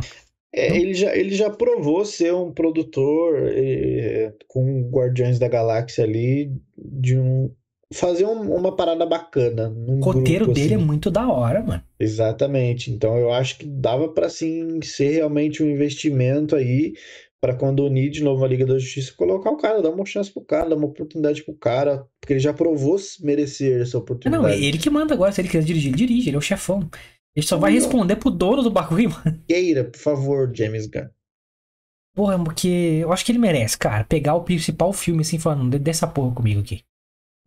[0.54, 0.76] É, Não?
[0.78, 7.18] ele já, ele já provou ser um produtor é, com Guardiões da Galáxia ali de
[7.18, 7.54] um
[7.94, 10.86] fazer um- uma parada bacana O roteiro grupo dele é assim.
[10.86, 11.84] muito da hora, mano.
[12.00, 12.92] Exatamente.
[12.92, 16.94] Então eu acho que dava pra sim ser realmente um investimento aí
[17.40, 20.32] pra quando unir de novo a Liga da Justiça, colocar o cara, dar uma chance
[20.32, 24.02] pro cara, dar uma oportunidade pro cara, porque ele já provou merecer essa Ah, Não,
[24.02, 24.66] oportunidade.
[24.66, 25.32] ele que manda agora.
[25.32, 26.30] Se ele quiser dirigir, ele dirige.
[26.30, 26.90] Ele é o chefão.
[27.36, 27.80] Ele só vai Não.
[27.80, 29.44] responder pro dono do bagulho, mano.
[29.48, 31.08] Queira, por favor, James Gunn.
[32.16, 32.68] Porra, porque
[33.02, 36.34] eu acho que ele merece, cara, pegar o principal filme assim, falando, "Dê- dessa porra
[36.34, 36.82] comigo aqui.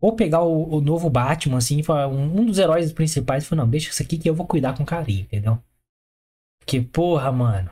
[0.01, 3.63] Ou pegar o, o novo Batman, assim, falar, um, um dos heróis principais e falar,
[3.63, 5.61] não, deixa isso aqui que eu vou cuidar com carinho, entendeu?
[6.59, 7.69] Porque, porra, mano.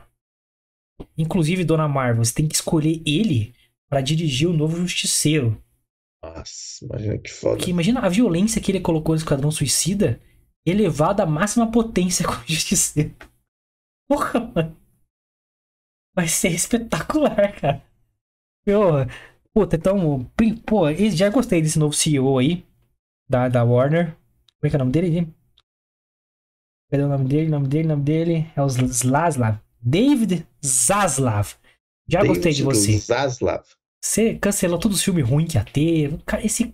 [1.16, 3.54] Inclusive, Dona Marvel, você tem que escolher ele
[3.88, 5.62] pra dirigir o novo Justiceiro.
[6.22, 7.56] Nossa, imagina que foda.
[7.56, 10.20] Porque imagina a violência que ele colocou no Esquadrão Suicida
[10.66, 13.14] elevada à máxima potência com o Justiceiro.
[14.08, 14.76] Porra, mano.
[16.14, 17.82] Vai ser espetacular, cara.
[18.64, 19.06] Porra.
[19.58, 20.24] Puta, então,
[20.64, 22.64] pô, já gostei desse novo CEO aí,
[23.28, 24.14] da, da Warner.
[24.60, 25.34] Como é que é o nome dele?
[26.88, 27.48] Cadê o nome dele?
[27.48, 29.58] O nome dele, o nome dele é o Zaslav.
[29.80, 31.54] David Zaslav.
[32.08, 32.98] Já gostei de David você.
[32.98, 33.64] Zaslav.
[34.00, 36.22] Você cancelou todos os filmes ruins que ia ter.
[36.24, 36.72] Cara, esse,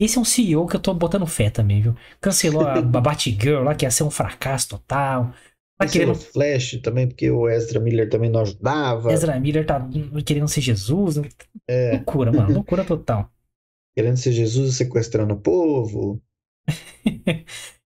[0.00, 1.94] esse é um CEO que eu tô botando fé também, viu?
[2.20, 5.32] Cancelou a, a Batgirl lá, que ia ser um fracasso total.
[5.78, 6.14] Tá querendo.
[6.14, 9.12] Flash também, porque o Ezra Miller também não ajudava.
[9.12, 9.88] Ezra Miller tá
[10.26, 11.20] querendo ser Jesus.
[11.68, 12.52] É, Loucura, mano.
[12.52, 13.30] Loucura total.
[13.96, 16.20] querendo ser Jesus sequestrando o povo.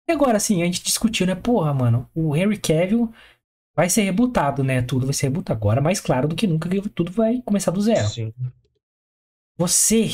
[0.08, 1.34] E agora, assim, a gente discutiu, né?
[1.34, 3.12] Porra, mano, o Henry Cavill
[3.76, 4.84] vai ser rebutado, né?
[4.84, 7.82] Tudo vai ser rebutado agora, mais claro do que nunca que tudo vai começar do
[7.82, 8.08] zero.
[8.08, 8.32] Sim.
[9.58, 10.12] Você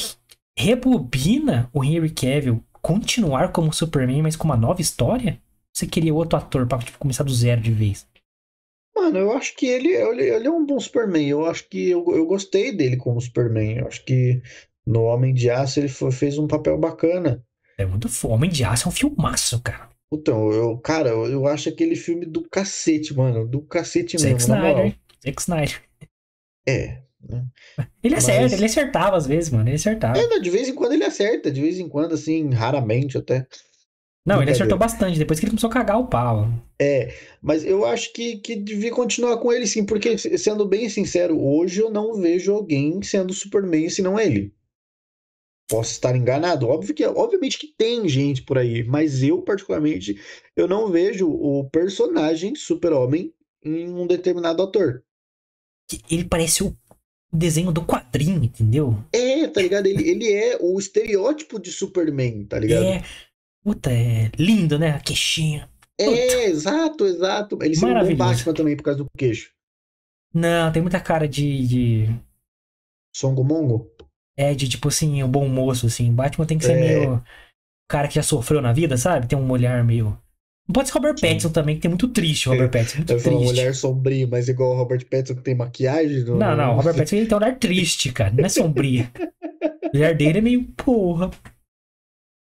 [0.57, 5.41] rebobina o Henry Cavill continuar como Superman, mas com uma nova história?
[5.73, 8.07] Você queria outro ator pra tipo, começar do zero de vez?
[8.95, 11.27] Mano, eu acho que ele, ele, ele é um bom Superman.
[11.27, 13.77] Eu acho que eu, eu gostei dele como Superman.
[13.79, 14.41] Eu acho que
[14.85, 17.43] no Homem de Aço ele foi- fez um papel bacana.
[17.77, 18.33] É muito foda.
[18.33, 19.89] Homem de Aço é um filmaço, cara.
[20.13, 23.47] Então, eu, cara, eu, eu acho aquele filme do cacete, mano.
[23.47, 24.53] Do cacete Zack mesmo.
[24.53, 24.95] Snyder.
[25.25, 25.81] Zack Snyder.
[26.67, 27.01] É.
[27.27, 27.45] né?
[28.03, 29.69] Ele Mas- acerta, ele acertava às vezes, mano.
[29.69, 30.17] Ele acertava.
[30.19, 33.47] É, de vez em quando ele acerta, de vez em quando, assim, raramente até.
[34.25, 36.47] Não, ele acertou bastante, depois que ele começou a cagar o pau.
[36.79, 41.39] É, mas eu acho que, que devia continuar com ele sim, porque, sendo bem sincero,
[41.41, 44.53] hoje eu não vejo alguém sendo Superman senão ele.
[45.67, 50.19] Posso estar enganado, óbvio que, obviamente que tem gente por aí, mas eu, particularmente,
[50.55, 55.03] eu não vejo o personagem Super-Homem em um determinado ator.
[56.09, 56.75] Ele parece o
[57.33, 58.97] desenho do quadrinho, entendeu?
[59.13, 59.87] É, tá ligado?
[59.87, 62.83] Ele, ele é o estereótipo de Superman, tá ligado?
[62.83, 63.03] É.
[63.63, 64.91] Puta, é lindo, né?
[64.91, 65.69] A queixinha.
[65.99, 67.59] É, exato, exato.
[67.61, 68.15] Ele seria um.
[68.15, 69.51] Batman também por causa do queixo.
[70.33, 71.67] Não, tem muita cara de.
[71.67, 72.15] de
[73.15, 73.87] Songo Mongo?
[74.37, 76.11] é, de tipo assim, o bom moço, assim.
[76.11, 76.79] Batman tem que ser É.
[76.99, 77.23] meio.
[77.87, 79.27] cara que já sofreu na vida, sabe?
[79.27, 80.17] Tem um olhar meio.
[80.67, 81.27] Não pode ser Robert Sim.
[81.27, 82.97] Pattinson também, que tem muito triste o Robert Pattinson.
[82.99, 83.59] Muito Eu falar um triste.
[83.59, 86.23] olhar sombrio, mas igual o Robert Pattinson que tem maquiagem.
[86.23, 88.31] no- Não, não, o Robert Pattinson ele tem um olhar triste, cara.
[88.33, 89.07] Não é sombrio.
[89.93, 91.29] o olhar dele é meio, porra.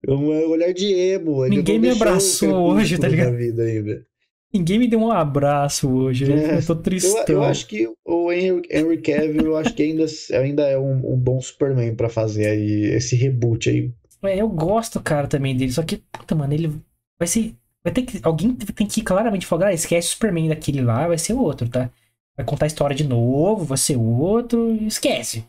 [0.08, 1.44] Um olhar de emo.
[1.44, 3.32] ele Ninguém me abraçou hoje, tá ligado?
[3.32, 4.06] da vida ainda.
[4.52, 6.32] Ninguém me deu um abraço hoje.
[6.32, 6.58] É.
[6.58, 7.24] Eu tô Eu, tristão.
[7.28, 11.16] eu acho que o Henry, Henry Cavill, eu acho que ainda, ainda é um, um
[11.16, 13.92] bom Superman pra fazer aí esse reboot aí.
[14.22, 15.70] É, eu gosto, cara, também dele.
[15.70, 16.72] Só que, puta, mano, ele
[17.18, 17.54] vai ser.
[17.84, 18.18] Vai ter que.
[18.22, 21.88] Alguém tem que claramente falar, ah, esquece o Superman daquele lá, vai ser outro, tá?
[22.36, 25.44] Vai contar a história de novo, vai ser outro, esquece.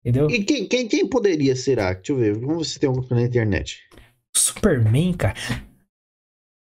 [0.00, 0.30] Entendeu?
[0.30, 1.92] E quem, quem, quem poderia será?
[1.92, 3.80] Deixa eu ver, vamos ver se tem alguma coisa na internet.
[4.38, 5.34] Superman, cara.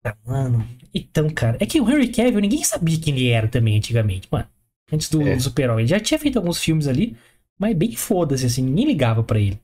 [0.05, 0.67] Ah, mano.
[0.95, 4.49] Então, cara, é que o Henry Cavill, ninguém sabia quem ele era também antigamente, mano.
[4.93, 5.39] Antes do É.
[5.39, 5.83] Super-Homem.
[5.83, 7.17] Ele já tinha feito alguns filmes ali,
[7.59, 9.61] mas bem foda-se, assim, ninguém ligava pra ele.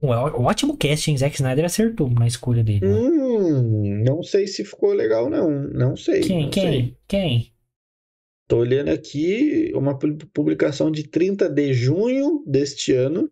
[0.00, 2.86] Um ótimo casting, Zack Snyder acertou na escolha dele.
[2.86, 2.94] né?
[2.94, 5.50] Hum, não sei se ficou legal, não.
[5.50, 6.20] Não sei.
[6.20, 6.42] Quem?
[6.44, 6.62] não Quem?
[6.62, 6.96] sei.
[7.08, 7.52] Quem?
[8.46, 13.28] Tô olhando aqui uma pu- publicação de 30 de junho deste ano,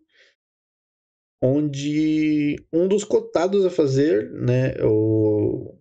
[1.41, 5.75] onde um dos cotados a fazer, né, o,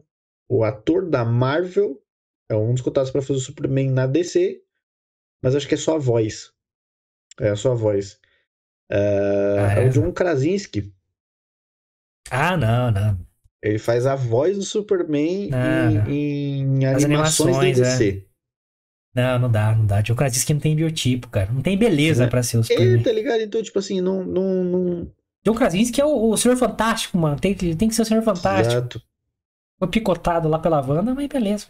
[0.49, 2.03] o ator da Marvel,
[2.51, 4.62] é um dos cotados para fazer o Superman na DC,
[5.42, 6.53] mas acho que é só a voz.
[7.40, 8.19] É a sua voz.
[8.90, 9.88] É, Ah, é é?
[9.88, 10.92] o John Krasinski.
[12.31, 13.19] Ah, não, não.
[13.62, 16.07] Ele faz a voz do Superman Ah, não.
[16.11, 17.83] em, em As animações, animações, é.
[17.83, 18.27] da DC.
[19.14, 20.03] Não, não dá, não dá.
[20.05, 21.51] Joe Krasinski não tem biotipo, cara.
[21.51, 22.29] Não tem beleza É.
[22.29, 23.03] pra ser o É, Superman.
[23.03, 23.40] tá ligado?
[23.40, 25.12] Então, tipo assim, não, não, não...
[25.47, 27.39] John Krasinski é o, o Senhor Fantástico, mano.
[27.39, 28.75] Tem, que- tem que ser o Senhor Fantástico.
[28.77, 29.03] Exato.
[29.79, 31.69] Foi picotado lá pela Wanda, mas beleza.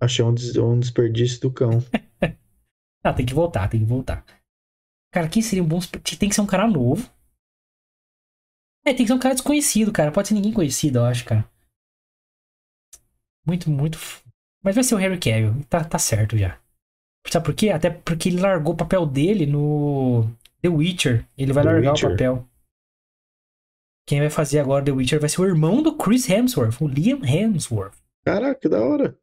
[0.00, 1.70] Achei um, des- um desperdício do cão.
[3.04, 4.24] Ah, tem que voltar, tem que voltar.
[5.12, 5.80] Cara, quem seria um bom.
[5.80, 7.10] Tem que ser um cara novo.
[8.86, 10.12] É, tem que ser um cara desconhecido, cara.
[10.12, 11.44] Pode ser ninguém conhecido, eu acho, cara.
[13.44, 13.98] Muito, muito.
[14.62, 15.64] Mas vai ser o Harry Cavill.
[15.68, 16.56] Tá, tá certo já.
[17.28, 17.70] Sabe por quê?
[17.70, 20.30] Até porque ele largou o papel dele no
[20.60, 21.26] The Witcher.
[21.36, 22.08] Ele vai The largar Witcher.
[22.08, 22.48] o papel.
[24.06, 27.24] Quem vai fazer agora The Witcher vai ser o irmão do Chris Hemsworth, o Liam
[27.24, 27.96] Hemsworth.
[28.24, 29.18] Caraca, que da hora.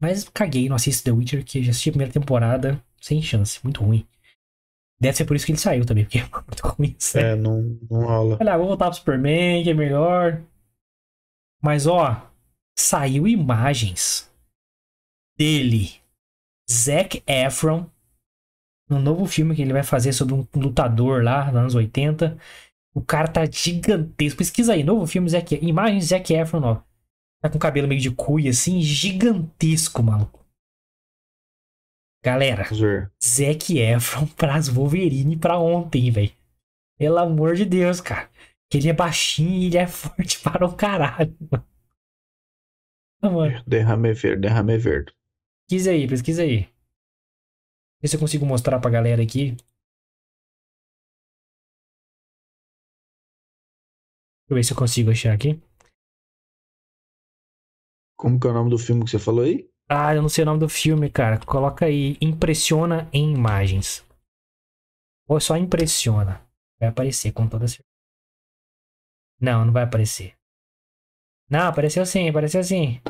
[0.00, 3.82] Mas caguei, não assisto The Witcher, que já assisti a primeira temporada sem chance, muito
[3.82, 4.06] ruim.
[5.00, 6.94] Deve ser por isso que ele saiu também, porque é muito ruim.
[7.00, 7.28] sério.
[7.30, 8.38] É, não, não rola.
[8.38, 10.42] Olha, vou voltar pro Superman, que é melhor.
[11.62, 12.30] Mas ó,
[12.78, 14.30] saiu imagens
[15.38, 16.00] dele,
[16.70, 17.86] Zac Efron,
[18.88, 22.38] no novo filme que ele vai fazer sobre um lutador lá, nos anos 80.
[22.94, 24.38] O cara tá gigantesco.
[24.38, 26.82] Pesquisa aí, novo filme, Zac, imagens Zac Efron, ó.
[27.40, 30.44] Tá com cabelo meio de cuia, assim, gigantesco, maluco.
[32.22, 33.10] Galera, ver.
[33.22, 36.32] Zac Efron pras Wolverine pra ontem, velho.
[36.98, 38.28] Pelo amor de Deus, cara.
[38.68, 41.34] Que ele é baixinho e ele é forte para o caralho.
[41.50, 41.66] mano.
[43.22, 43.64] Ah, mano.
[43.66, 45.14] Derrame ver, derrame ver.
[45.66, 46.68] Pesquisa aí, pesquisa aí.
[48.02, 49.56] Vê se eu consigo mostrar pra galera aqui.
[54.52, 55.60] Eu ver se eu consigo achar aqui.
[58.16, 59.70] Como que é o nome do filme que você falou aí?
[59.88, 61.38] Ah, eu não sei o nome do filme, cara.
[61.44, 62.16] Coloca aí.
[62.20, 64.04] Impressiona em imagens.
[65.26, 66.46] Ou só impressiona.
[66.78, 67.88] Vai aparecer com toda certeza.
[69.40, 70.34] Não, não vai aparecer.
[71.48, 73.00] Não, apareceu sim, apareceu sim.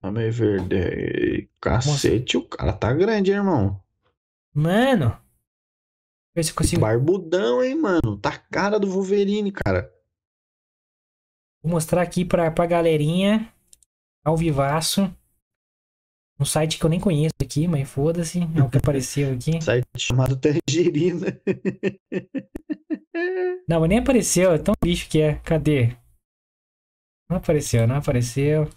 [0.00, 1.50] Derrame verde.
[1.60, 3.82] Cacete, o cara tá grande, hein, irmão.
[4.54, 5.20] Mano.
[6.34, 6.82] Vê se consigo.
[6.82, 8.16] Barbudão, hein, mano.
[8.18, 9.92] Tá cara do Wolverine, cara.
[11.62, 13.52] Vou mostrar aqui pra, pra galerinha.
[14.24, 15.12] Ao vivaço.
[16.38, 18.40] Um site que eu nem conheço aqui, mas foda-se.
[18.56, 19.60] É o que apareceu aqui.
[19.60, 21.26] Site chamado Tangerina.
[23.68, 24.52] Não, mas nem apareceu.
[24.52, 25.34] É tão lixo que é.
[25.40, 25.96] Cadê?
[27.28, 28.68] Não apareceu, não apareceu.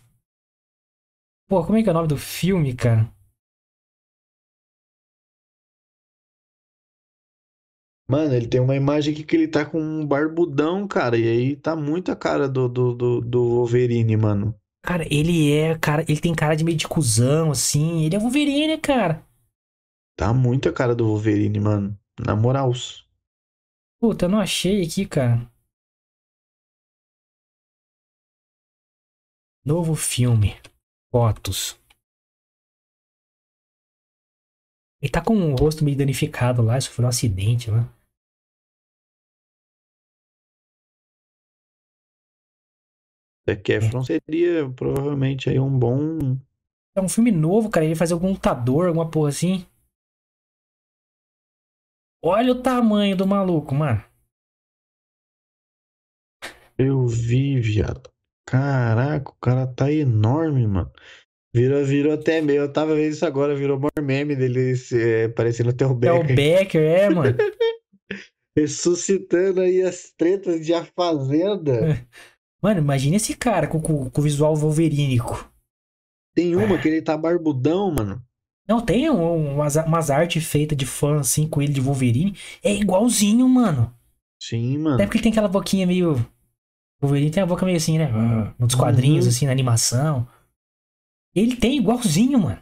[1.47, 3.11] Pô, como é que é o nome do filme, cara?
[8.07, 11.17] Mano, ele tem uma imagem aqui que ele tá com um barbudão, cara.
[11.17, 14.55] E aí tá muito a cara do, do, do, do Wolverine, mano.
[14.85, 18.03] Cara, ele é, cara, ele tem cara de meio de cuzão, assim.
[18.03, 19.25] Ele é Wolverine, cara.
[20.17, 21.97] Tá muito a cara do Wolverine, mano.
[22.19, 22.71] Na moral.
[23.99, 25.49] Puta, eu não achei aqui, cara.
[29.65, 30.57] Novo filme.
[31.09, 31.79] Fotos.
[35.01, 37.92] Ele tá com o rosto meio danificado lá, sofreu um acidente lá.
[43.49, 46.37] Zac Efron seria provavelmente aí um bom.
[46.95, 47.85] É um filme novo, cara.
[47.85, 49.65] Ele fazer algum lutador, alguma porra assim.
[52.23, 54.03] Olha o tamanho do maluco, mano.
[56.77, 58.09] Eu vi, viado.
[58.47, 60.91] Caraca, o cara tá enorme, mano.
[61.53, 62.61] Virou, virou até meio.
[62.61, 66.23] Eu tava vendo isso agora, virou maior meme dele é, parecendo até o É o
[66.23, 66.35] Becker.
[66.35, 67.37] Becker, é, mano.
[68.57, 72.07] Ressuscitando aí as tretas de A Fazenda.
[72.63, 75.51] Mano, imagina esse cara com, com, com o visual wolverínico.
[76.33, 78.23] Tem uma que ele tá barbudão, mano.
[78.67, 82.35] Não, tem um- umas, umas artes feitas de fã, assim, com ele de Wolverine.
[82.63, 83.93] É igualzinho, mano.
[84.41, 84.95] Sim, mano.
[84.95, 86.25] Até porque ele tem aquela boquinha meio.
[87.01, 88.09] Wolverine tem a boca meio assim, né?
[88.57, 89.29] Nos quadrinhos, Uhum.
[89.31, 90.25] assim, na animação.
[91.35, 92.61] Ele tem igualzinho, mano.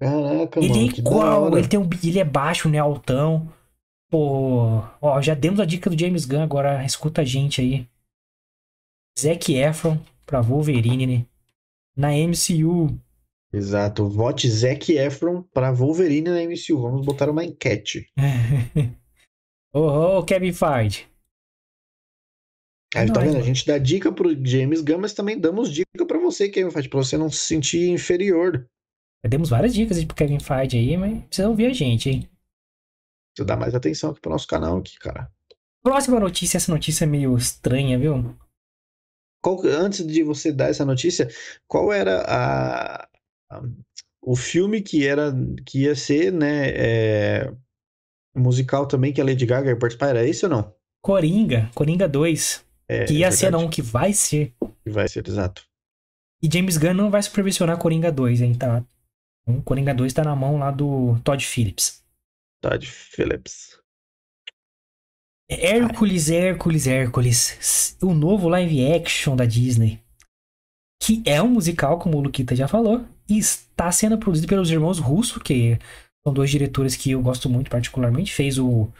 [0.00, 0.86] Caraca, Ele mano.
[0.88, 1.58] é que da igual, hora.
[1.58, 2.78] ele, tem um, ele é baixo, né?
[2.78, 3.52] Altão.
[4.10, 7.86] Pô, ó, já demos a dica do James Gunn, agora escuta a gente aí.
[9.18, 11.26] Zac Efron pra Wolverine, né?
[11.96, 12.98] Na MCU.
[13.52, 14.08] Exato.
[14.08, 16.80] Vote Zac Efron pra Wolverine na MCU.
[16.80, 18.10] Vamos botar uma enquete.
[19.72, 21.06] Ô, ô, Kevin Feige.
[22.94, 23.42] Aí, tá Nóis, vendo?
[23.42, 26.88] A gente dá dica pro James Gunn, mas também damos dica pra você, Kevin Feige,
[26.88, 28.66] pra você não se sentir inferior.
[29.24, 32.30] Já demos várias dicas pro Kevin Feige aí, mas precisa ouvir a gente, hein?
[33.36, 35.30] Você dá mais atenção aqui pro nosso canal aqui, cara.
[35.82, 38.34] Próxima notícia, essa notícia é meio estranha, viu?
[39.56, 41.28] Qual- antes de você dar essa notícia,
[41.66, 43.08] qual era a,
[43.50, 43.62] a-
[44.22, 45.32] o filme que era
[45.64, 47.52] que ia ser, né, é,
[48.36, 50.08] musical também que a Lady Gaga ia participar?
[50.10, 50.74] Era esse ou não?
[51.02, 52.64] Coringa, Coringa 2.
[52.88, 54.54] É, Que ia é ser, não, que vai ser.
[54.84, 55.66] Que Vai ser, exato.
[56.42, 58.84] E James Gunn não vai supervisionar Coringa 2, hein, tá?
[59.42, 62.04] Então, Coringa 2 tá na mão lá do Todd Phillips.
[62.62, 63.78] Todd Phillips.
[65.50, 67.96] Hércules, Hércules, Hércules.
[68.02, 70.00] O novo live action da Disney.
[71.02, 74.98] que é um musical, como o Luquita já falou, e está sendo produzido pelos irmãos
[74.98, 75.78] Russo, que
[76.22, 78.34] são dois diretores que eu gosto muito particularmente.
[78.34, 78.92] Fez o,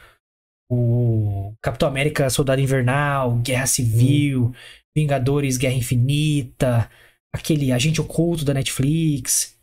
[0.70, 4.54] o Capitão América Soldado Invernal, Guerra Civil.
[4.98, 6.90] Vingadores Guerra Infinita,
[7.32, 9.56] aquele Agente Oculto da Netflix,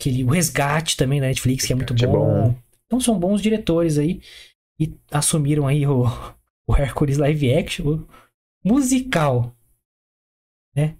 [0.00, 2.04] aquele O Resgate também da Netflix, que é muito bom.
[2.04, 2.54] É bom.
[2.86, 4.22] Então são bons diretores aí
[4.78, 6.04] e assumiram aí o,
[6.66, 8.04] o Hércules live action
[8.64, 9.54] musical,
[10.74, 10.96] né?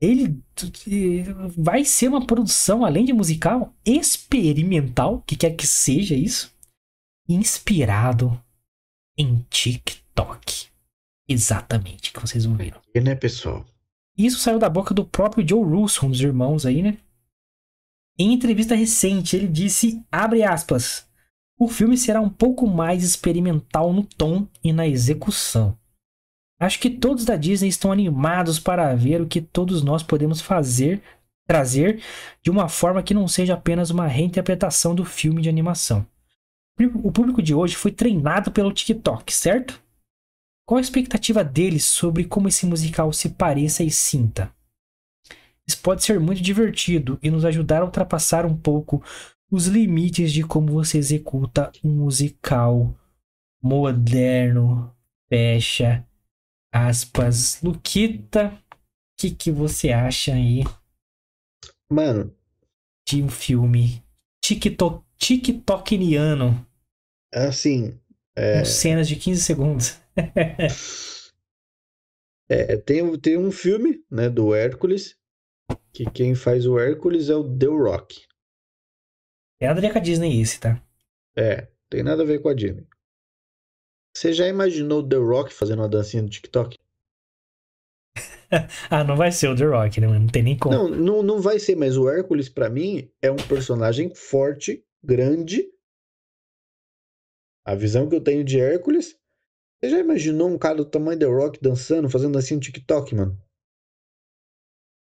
[0.00, 0.40] Ele
[1.56, 6.54] vai ser uma produção além de musical experimental, que quer que seja isso,
[7.28, 8.40] inspirado
[9.18, 10.68] em TikTok.
[11.28, 12.80] Exatamente, que vocês ouviram.
[12.94, 13.66] E né, pessoal?
[14.16, 16.98] Isso saiu da boca do próprio Joe Russo, um dos irmãos aí, né?
[18.16, 21.07] Em entrevista recente, ele disse, abre aspas,
[21.58, 25.76] o filme será um pouco mais experimental no tom e na execução.
[26.60, 31.02] Acho que todos da Disney estão animados para ver o que todos nós podemos fazer,
[31.46, 32.02] trazer
[32.42, 36.06] de uma forma que não seja apenas uma reinterpretação do filme de animação.
[37.02, 39.82] O público de hoje foi treinado pelo TikTok, certo?
[40.64, 44.52] Qual a expectativa deles sobre como esse musical se pareça e sinta?
[45.66, 49.02] Isso pode ser muito divertido e nos ajudar a ultrapassar um pouco
[49.50, 52.94] os limites de como você executa um musical
[53.62, 54.94] moderno.
[55.28, 56.06] Fecha
[56.72, 57.60] aspas.
[57.62, 58.58] Luquita, o
[59.18, 60.62] que, que você acha aí?
[61.90, 62.34] Mano.
[63.06, 64.04] De um filme
[64.42, 66.66] TikTok, TikTokiniano.
[67.32, 67.98] Assim.
[68.36, 68.58] É...
[68.58, 69.98] Com cenas de 15 segundos.
[72.48, 75.16] é, tem, tem um filme, né, do Hércules,
[75.92, 78.27] que quem faz o Hércules é o The Rock.
[79.60, 80.82] É nada a ver com a Disney esse, tá?
[81.36, 82.86] É, tem nada a ver com a Disney.
[84.16, 86.76] Você já imaginou The Rock fazendo uma dancinha no TikTok?
[88.90, 90.06] ah, não vai ser o The Rock, né?
[90.06, 90.74] Não tem nem como.
[90.74, 95.68] Não, não, não vai ser, mas o Hércules, para mim, é um personagem forte, grande.
[97.64, 99.18] A visão que eu tenho de Hércules
[99.80, 103.40] você já imaginou um cara do tamanho do Rock dançando, fazendo assim no TikTok, mano?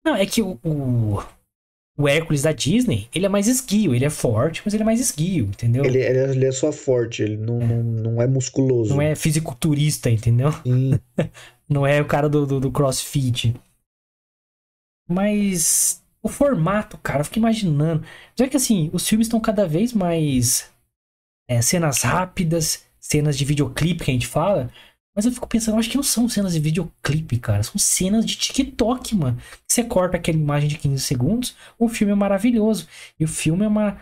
[0.04, 1.18] Não, é que o, o,
[1.96, 5.00] o, Hércules da Disney, ele é mais esguio, ele é forte, mas ele é mais
[5.00, 5.84] esguio, entendeu?
[5.84, 7.66] Ele, ele, é, só forte, ele não é.
[7.66, 8.94] Não, não é musculoso.
[8.94, 10.50] Não é fisiculturista, entendeu?
[11.68, 13.54] não é o cara do, do, do crossfit.
[15.08, 18.04] Mas o formato, cara, eu fico imaginando.
[18.34, 20.70] Já que assim, os filmes estão cada vez mais
[21.48, 24.70] é, cenas rápidas, cenas de videoclipe que a gente fala.
[25.14, 27.62] Mas eu fico pensando, eu acho que não são cenas de videoclipe, cara.
[27.62, 29.38] São cenas de TikTok, mano.
[29.66, 32.88] Você corta aquela imagem de 15 segundos, o filme é maravilhoso.
[33.18, 34.00] E o filme é uma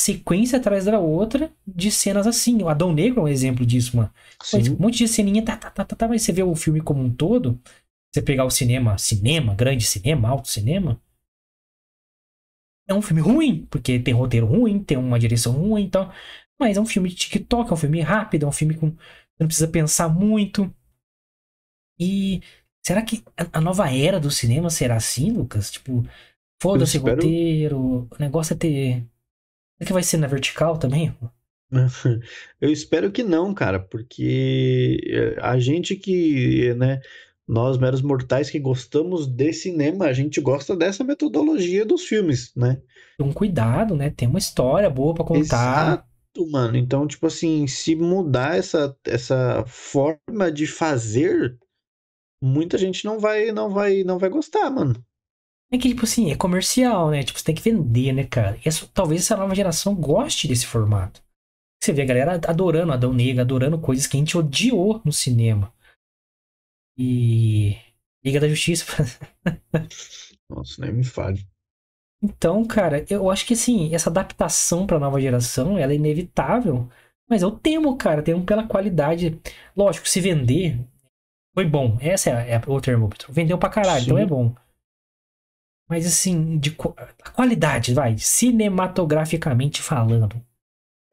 [0.00, 2.60] sequência atrás da outra de cenas assim.
[2.62, 4.12] O Adão Negro é um exemplo disso, mano.
[4.42, 4.70] Sim.
[4.70, 7.02] Um monte de ceninha, tá, tá, tá, tá, tá, mas você vê o filme como
[7.02, 7.60] um todo.
[8.12, 11.00] Você pegar o cinema, cinema, grande cinema, alto cinema.
[12.88, 16.10] É um filme ruim, porque tem roteiro ruim, tem uma direção ruim, então.
[16.58, 18.96] Mas é um filme de TikTok, é um filme rápido, é um filme com.
[19.38, 20.72] Você não precisa pensar muito.
[21.98, 22.42] E
[22.84, 23.22] será que
[23.52, 25.70] a nova era do cinema será assim, Lucas?
[25.70, 26.04] Tipo,
[26.60, 27.16] foda-se espero...
[27.16, 27.78] roteiro,
[28.10, 29.06] o negócio é ter.
[29.78, 31.14] Será que vai ser na vertical também?
[32.60, 37.00] Eu espero que não, cara, porque eh, a gente que, né,
[37.46, 42.80] nós meros mortais que gostamos de cinema, a gente gosta dessa metodologia dos filmes, né?
[43.20, 44.10] Um cuidado, né?
[44.10, 45.38] Tem uma história boa para contar.
[45.38, 46.07] Exato
[46.46, 46.76] mano.
[46.76, 51.58] Então, tipo assim, se mudar essa, essa forma de fazer,
[52.42, 55.04] muita gente não vai, não vai, não vai gostar, mano.
[55.70, 57.22] É que, tipo assim, é comercial, né?
[57.22, 58.56] Tipo, você tem que vender, né, cara?
[58.56, 61.22] E essa, talvez essa nova geração goste desse formato.
[61.82, 65.72] Você vê a galera adorando Adão Negro, adorando coisas que a gente odiou no cinema.
[66.96, 67.76] E.
[68.24, 68.84] Liga da Justiça.
[70.50, 71.46] Nossa, nem me fale.
[72.22, 76.88] Então, cara, eu acho que assim, essa adaptação para a nova geração, ela é inevitável.
[77.28, 79.38] Mas eu temo, cara, temo pela qualidade.
[79.76, 80.80] Lógico, se vender,
[81.54, 81.96] foi bom.
[82.00, 83.32] Essa é, é o termômetro.
[83.32, 84.06] Vendeu pra caralho, Sim.
[84.06, 84.54] então é bom.
[85.88, 86.76] Mas assim, de
[87.22, 90.42] a qualidade, vai, cinematograficamente falando.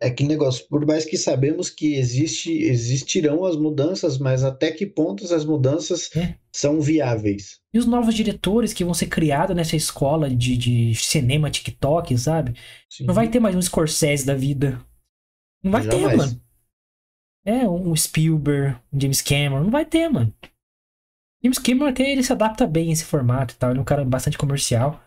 [0.01, 4.85] É que negócio, por mais que sabemos que existe, existirão as mudanças, mas até que
[4.85, 6.35] pontos as mudanças é.
[6.51, 7.61] são viáveis?
[7.73, 12.55] E os novos diretores que vão ser criados nessa escola de, de cinema TikTok, sabe?
[12.89, 13.05] Sim.
[13.05, 14.81] Não vai ter mais um Scorsese da vida.
[15.63, 16.11] Não vai Jamais.
[16.11, 16.41] ter, mano.
[17.45, 20.33] É, um Spielberg, um James Cameron, não vai ter, mano.
[21.41, 23.85] James Cameron até ele se adapta bem a esse formato e tal, ele é um
[23.85, 25.01] cara bastante comercial.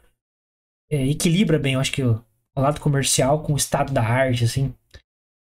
[0.90, 2.24] É, equilibra bem, eu acho que o,
[2.56, 4.72] o lado comercial com o estado da arte, assim.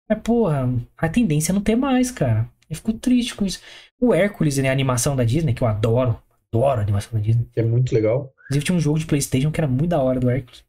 [0.10, 2.49] Mas, porra, a tendência é não ter mais, cara.
[2.70, 3.62] Eu fico triste com isso.
[3.99, 4.70] O Hércules, né?
[4.70, 6.22] A animação da Disney, que eu adoro.
[6.51, 7.47] Adoro a animação da Disney.
[7.56, 8.34] É muito legal.
[8.45, 10.64] Inclusive tinha um jogo de Playstation que era muito da hora do Hércules.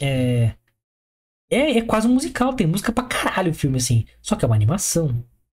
[0.00, 0.54] É...
[1.50, 4.06] É, é quase um musical, tem música pra caralho o filme, assim.
[4.22, 5.08] Só que é uma animação,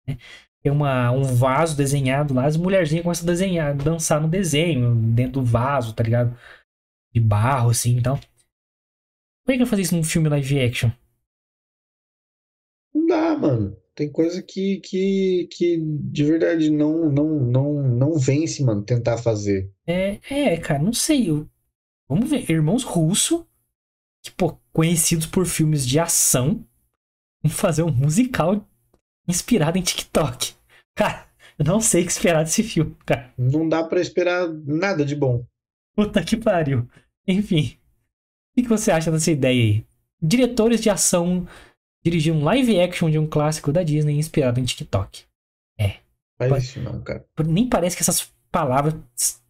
[0.06, 0.18] né?
[0.62, 5.34] Tem uma, um vaso desenhado lá, as mulherzinhas começam a desenhar, dançar no desenho, dentro
[5.34, 6.36] do vaso, tá ligado?
[7.14, 8.18] De barro, assim, então.
[9.46, 10.90] Como é que vai fazer isso num filme live action?
[12.96, 13.78] Não dá, mano.
[13.94, 19.70] Tem coisa que, que, que de verdade não, não, não, não vence, mano, tentar fazer.
[19.86, 21.30] É, é, cara, não sei.
[21.30, 21.48] Eu...
[22.08, 23.44] Vamos ver, irmãos russos,
[24.24, 26.66] que, pô, conhecidos por filmes de ação,
[27.44, 28.66] vão fazer um musical
[29.28, 30.54] inspirado em TikTok.
[30.96, 31.28] Cara,
[31.60, 33.34] eu não sei o que esperar desse filme, cara.
[33.38, 35.46] Não dá para esperar nada de bom.
[35.94, 36.88] Puta que pariu.
[37.28, 37.78] Enfim.
[38.58, 39.86] O que você acha dessa ideia aí?
[40.22, 41.46] Diretores de ação
[42.06, 45.24] dirigir um live action de um clássico da Disney inspirado em TikTok.
[45.80, 45.96] É.
[46.38, 47.26] Faz isso não, cara.
[47.46, 48.96] Nem parece que essas palavras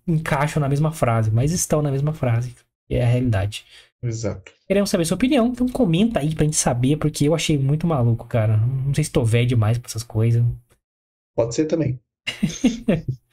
[0.07, 2.55] encaixam na mesma frase, mas estão na mesma frase.
[2.89, 3.65] É a realidade.
[4.01, 4.51] Exato.
[4.67, 8.27] Queremos saber sua opinião, então comenta aí pra gente saber, porque eu achei muito maluco,
[8.27, 8.57] cara.
[8.57, 10.43] Não sei se tô velho demais pra essas coisas.
[11.35, 11.99] Pode ser também.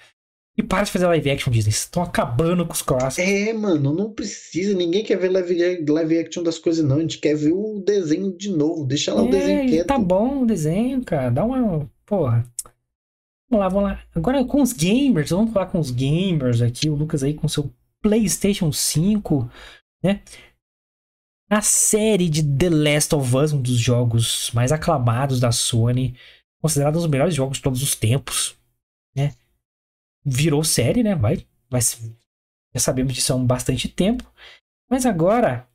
[0.57, 1.71] e para de fazer live action, Disney.
[1.71, 3.31] Estão acabando com os clássicos.
[3.31, 4.75] É, mano, não precisa.
[4.75, 6.97] Ninguém quer ver live, live action das coisas, não.
[6.97, 8.85] A gente quer ver o desenho de novo.
[8.85, 9.87] Deixa lá é, o desenho quieto.
[9.87, 11.31] Tá bom o desenho, cara.
[11.31, 11.91] Dá uma.
[12.05, 12.45] Porra.
[13.51, 14.03] Vamos lá, vamos lá.
[14.15, 16.91] Agora com os gamers, vamos falar com os gamers aqui.
[16.91, 17.71] O Lucas aí com seu
[18.03, 19.51] PlayStation 5,
[20.03, 20.21] né?
[21.51, 26.15] A série de The Last of Us, um dos jogos mais aclamados da Sony,
[26.61, 28.57] considerado um dos melhores jogos de todos os tempos?
[30.25, 31.14] Virou série, né?
[31.14, 31.81] Vai, vai,
[32.75, 34.25] já sabemos disso há um bastante tempo.
[34.89, 35.66] Mas agora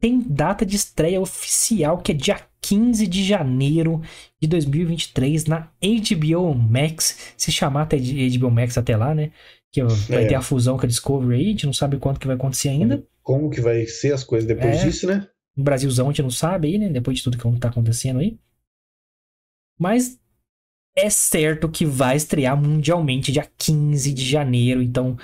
[0.00, 4.02] tem data de estreia oficial, que é dia 15 de janeiro
[4.40, 7.34] de 2023 na HBO Max.
[7.36, 9.32] Se chamar até HBO Max até lá, né?
[9.72, 10.26] Que vai é.
[10.28, 12.68] ter a fusão com a Discovery aí, a gente não sabe quanto que vai acontecer
[12.68, 13.04] ainda.
[13.22, 14.84] Como, que vai ser as coisas depois é.
[14.84, 15.26] disso, né?
[15.56, 16.88] No Brasilzão a gente não sabe aí, né?
[16.88, 18.38] Depois de tudo que tá acontecendo aí.
[19.78, 20.18] Mas
[20.96, 24.80] é certo que vai estrear mundialmente dia 15 de janeiro.
[24.80, 25.16] Então,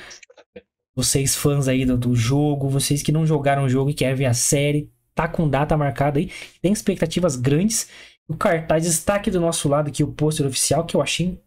[0.94, 4.26] vocês fãs aí do, do jogo, vocês que não jogaram o jogo e querem ver
[4.26, 6.30] a série, tá com data marcada aí.
[6.60, 7.88] Tem expectativas grandes.
[8.28, 11.40] O cartaz está aqui do nosso lado, aqui o pôster oficial, que eu achei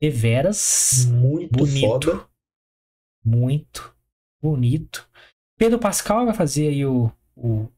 [0.00, 2.10] deveras muito bonito.
[2.10, 2.28] Foda.
[3.24, 3.94] Muito
[4.42, 5.08] bonito.
[5.56, 7.68] Pedro Pascal vai fazer aí o, o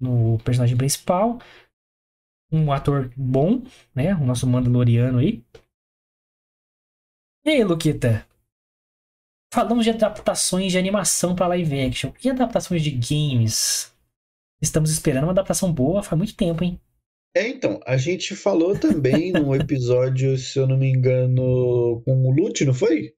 [0.00, 1.40] no personagem principal
[2.50, 3.62] um ator bom,
[3.94, 4.14] né?
[4.14, 5.42] O nosso Mandaloriano aí.
[7.44, 8.26] E aí, Luquita?
[9.52, 13.94] Falamos de adaptações de animação para live action e adaptações de games.
[14.60, 16.78] Estamos esperando uma adaptação boa faz muito tempo, hein?
[17.34, 22.30] É, então, a gente falou também num episódio, se eu não me engano, com o
[22.30, 23.14] Lute, não foi?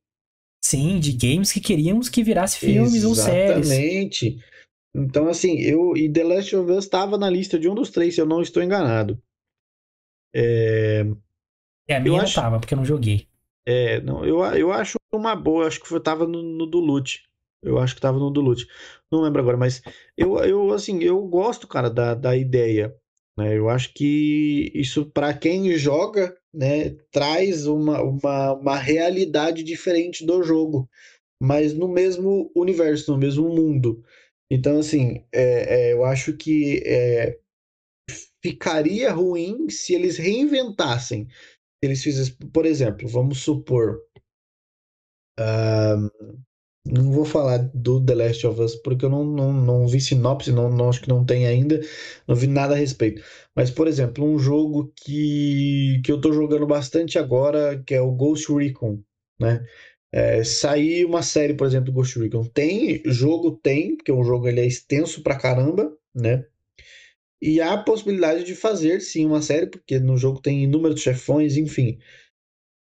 [0.63, 3.07] Sim, de games que queríamos que virasse filmes Exatamente.
[3.07, 3.71] ou séries.
[3.71, 4.45] Exatamente.
[4.95, 5.97] Então, assim, eu.
[5.97, 8.43] E The Last of Us estava na lista de um dos três, se eu não
[8.43, 9.21] estou enganado.
[10.35, 11.05] É.
[11.89, 12.35] É, a minha eu não acho...
[12.35, 13.29] tava, porque eu não joguei.
[13.67, 17.23] É, não, eu, eu acho uma boa, acho que tava no, no do Loot.
[17.63, 18.67] Eu acho que tava no do Loot.
[19.11, 19.83] Não lembro agora, mas
[20.17, 22.95] eu, eu assim, eu gosto, cara, da, da ideia.
[23.37, 23.57] Né?
[23.57, 30.43] Eu acho que isso, para quem joga, né, traz uma, uma, uma realidade diferente do
[30.43, 30.89] jogo,
[31.41, 34.03] mas no mesmo universo, no mesmo mundo.
[34.51, 37.39] Então, assim, é, é, eu acho que é,
[38.43, 41.27] ficaria ruim se eles reinventassem.
[41.29, 44.01] Se eles fizessem, por exemplo, vamos supor.
[45.39, 46.11] Uh,
[46.87, 50.51] não vou falar do The Last of Us porque eu não, não, não vi sinopse,
[50.53, 51.81] não, não acho que não tem ainda,
[52.27, 53.23] não vi nada a respeito.
[53.55, 58.13] Mas, por exemplo, um jogo que, que eu tô jogando bastante agora, que é o
[58.13, 59.03] Ghost Recon,
[59.39, 59.65] né?
[60.13, 62.45] É, sair uma série, por exemplo, do Ghost Recon.
[62.45, 66.45] Tem, jogo tem, porque o jogo ele é extenso pra caramba, né?
[67.41, 71.57] E há a possibilidade de fazer sim uma série, porque no jogo tem inúmeros chefões,
[71.57, 71.99] enfim.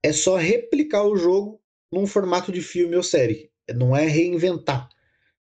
[0.02, 1.60] É só replicar o jogo
[1.92, 3.50] num formato de filme ou série.
[3.76, 4.88] Não é reinventar.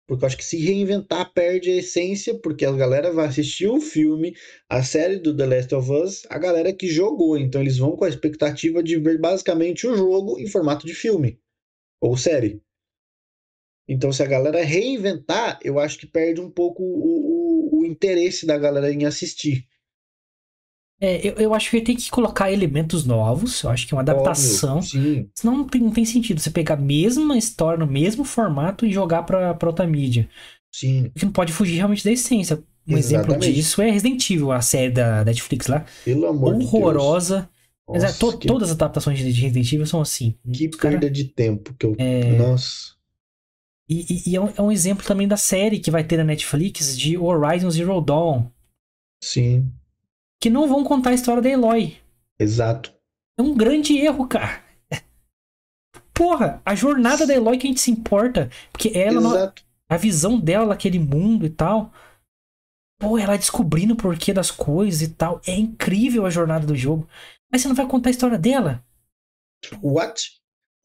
[0.06, 3.80] Porque eu acho que se reinventar perde a essência, porque a galera vai assistir o
[3.80, 4.36] filme,
[4.68, 7.38] a série do The Last of Us, a galera que jogou.
[7.38, 11.40] Então eles vão com a expectativa de ver basicamente o jogo em formato de filme
[12.02, 12.62] ou série.
[13.88, 18.46] Então, se a galera reinventar, eu acho que perde um pouco o, o, o interesse
[18.46, 19.68] da galera em assistir.
[21.02, 23.64] É, eu, eu acho que tem que colocar elementos novos.
[23.64, 24.78] Eu acho que é uma adaptação.
[24.78, 25.30] Óbvio.
[25.34, 28.92] Senão não tem, não tem sentido você pegar a mesma história, no mesmo formato e
[28.92, 30.30] jogar pra, pra outra mídia.
[30.72, 31.10] Sim.
[31.10, 32.62] Porque não pode fugir realmente da essência.
[32.88, 33.46] Um Exatamente.
[33.46, 35.86] exemplo disso é Resident Evil, a série da Netflix lá.
[36.04, 37.38] Pelo amor Horrorosa.
[37.38, 37.59] De Deus.
[37.90, 38.48] Nossa, to, que...
[38.48, 40.36] Todas as adaptações de Resident Evil são assim.
[40.54, 41.96] Que perda de tempo que eu.
[41.98, 42.38] É...
[42.38, 42.96] Nossa.
[43.90, 46.24] E, e, e é, um, é um exemplo também da série que vai ter na
[46.24, 48.46] Netflix de Horizon Zero Dawn.
[49.24, 49.72] Sim,
[50.40, 51.98] Que não vão contar a história da Eloy.
[52.40, 52.94] exato.
[53.38, 54.62] É um grande erro, cara.
[56.14, 58.50] Porra, a jornada da Eloy que a gente se importa.
[58.72, 59.64] Porque ela, não- exato.
[59.90, 61.92] a visão dela naquele mundo e tal.
[63.00, 65.42] Pô, ela descobrindo o porquê das coisas e tal.
[65.48, 67.08] É incrível a jornada do jogo.
[67.52, 68.84] Mas você não vai contar a história dela?
[69.82, 70.40] What?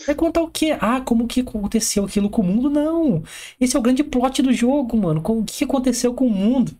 [0.06, 0.76] Vai contar o quê?
[0.80, 2.68] Ah, como que aconteceu aquilo com o mundo?
[2.68, 3.22] Não.
[3.60, 5.22] Esse é o grande plot do jogo, mano.
[5.24, 6.72] O que aconteceu com o mundo?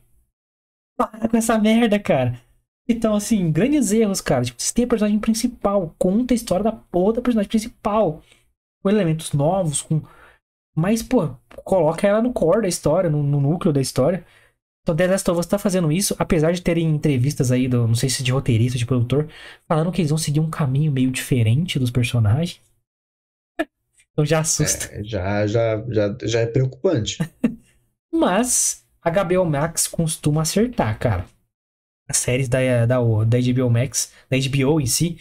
[0.96, 2.40] Para com essa merda, cara.
[2.88, 4.44] Então, assim, grandes erros, cara.
[4.44, 5.94] Tipo, você tem a personagem principal.
[5.98, 8.22] Conta a história da porra da personagem principal.
[8.82, 10.02] Com elementos novos, com.
[10.76, 14.26] Mas, pô, coloca ela no core da história, no, no núcleo da história.
[14.84, 17.94] Então, The Last of Us tá fazendo isso, apesar de terem entrevistas aí, do, não
[17.94, 19.26] sei se de roteirista, de produtor,
[19.66, 22.60] falando que eles vão seguir um caminho meio diferente dos personagens.
[24.12, 24.94] Então já assusta.
[24.94, 27.18] É, já, já, já, já é preocupante.
[28.14, 31.26] Mas a HBO Max costuma acertar, cara.
[32.08, 35.18] As séries da, da, da HBO Max, da HBO em si,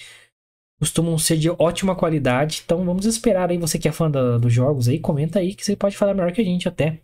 [0.80, 2.62] costumam ser de ótima qualidade.
[2.66, 5.66] Então vamos esperar aí, você que é fã da- dos jogos aí, comenta aí que
[5.66, 7.02] você pode falar melhor que a gente até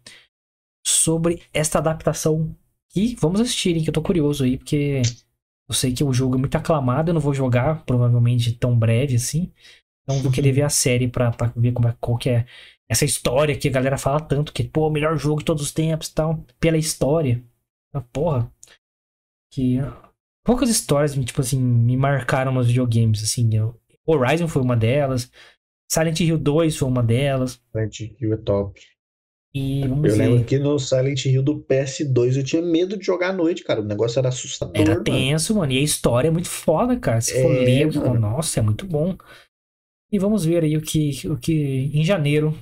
[0.86, 2.56] sobre esta adaptação.
[2.96, 5.02] E vamos assistir, hein, que eu tô curioso aí, porque
[5.70, 9.16] eu sei que o jogo é muito aclamado, eu não vou jogar provavelmente tão breve
[9.16, 9.52] assim.
[10.04, 12.46] Então vou querer ver a série pra, pra ver como é, qual que é
[12.90, 15.72] essa história que a galera fala tanto, que, pô, o melhor jogo de todos os
[15.72, 17.44] tempos e tal, pela história.
[17.94, 18.52] Ah, Porra.
[19.52, 19.78] Que
[20.44, 23.56] poucas histórias, tipo assim, me marcaram nos videogames, assim.
[23.56, 25.32] eu- Horizon foi uma delas,
[25.92, 28.80] Silent Hill 2 foi uma delas, Silent Hill é top.
[29.54, 30.46] E vamos Eu lembro ver.
[30.46, 33.82] que no Silent Hill do PS2 eu tinha medo de jogar à noite, cara.
[33.82, 35.04] O negócio era assustador, Era mano.
[35.04, 37.20] tenso, mano, e a história é muito foda, cara.
[37.22, 38.20] Se for É, ler, eu falo, mano.
[38.20, 39.18] nossa, é muito bom.
[40.12, 42.58] E vamos ver aí o que, o que em janeiro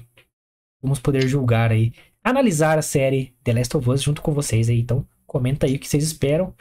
[0.81, 1.91] vamos poder julgar aí,
[2.23, 4.79] analisar a série The Last of Us junto com vocês aí.
[4.79, 6.55] Então, comenta aí o que vocês esperam.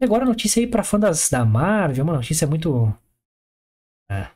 [0.00, 2.94] E agora a notícia aí pra fã das, da Marvel, uma notícia muito
[4.10, 4.32] ah,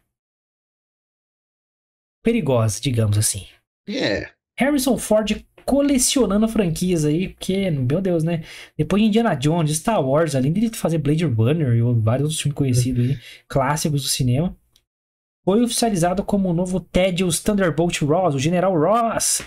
[2.22, 3.46] perigosa, digamos assim.
[3.88, 4.32] É.
[4.58, 8.44] Harrison Ford colecionando franquias aí, porque, meu Deus, né?
[8.76, 12.56] Depois de Indiana Jones, Star Wars, além de fazer Blade Runner e vários outros filmes
[12.56, 14.56] conhecidos aí, clássicos do cinema,
[15.44, 19.42] foi oficializado como o novo Thaddeus Thunderbolt Ross, o General Ross,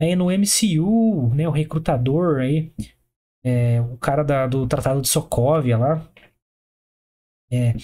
[0.00, 1.48] aí no MCU, né?
[1.48, 2.72] O recrutador aí,
[3.44, 6.08] é, o cara da- do Tratado de Sokovia lá.
[7.50, 7.74] É,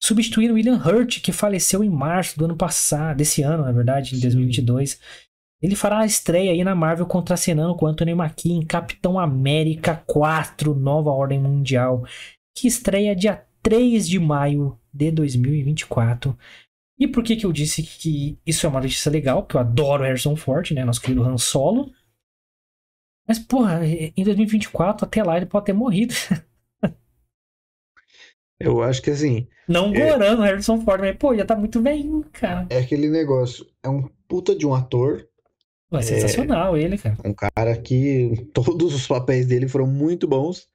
[0.00, 4.18] substituindo William Hurt, que faleceu em março do ano passado, desse ano, na verdade, em
[4.20, 4.96] Sim.
[5.60, 5.62] 2022.
[5.62, 10.74] Ele fará a estreia aí na Marvel contracenando com Anthony Mackie em Capitão América 4
[10.74, 12.04] Nova Ordem Mundial,
[12.54, 16.36] que estreia dia 3 de maio de 2024.
[16.98, 19.42] E por que que eu disse que isso é uma notícia legal?
[19.42, 20.84] Porque eu adoro Harrison Ford, né?
[20.84, 21.92] Nosso querido Han Solo.
[23.28, 26.14] Mas, porra, em 2024, até lá ele pode ter morrido.
[28.58, 30.12] Eu acho que assim, Não É.
[30.12, 32.66] gorando Harrison Ford, mas, pô, já tá muito bem, cara.
[32.70, 33.66] é aquele negócio.
[33.82, 35.28] É um puta de um ator,
[35.98, 37.16] É sensacional ele, cara.
[37.24, 40.68] um cara que todos os papéis dele foram muito bons.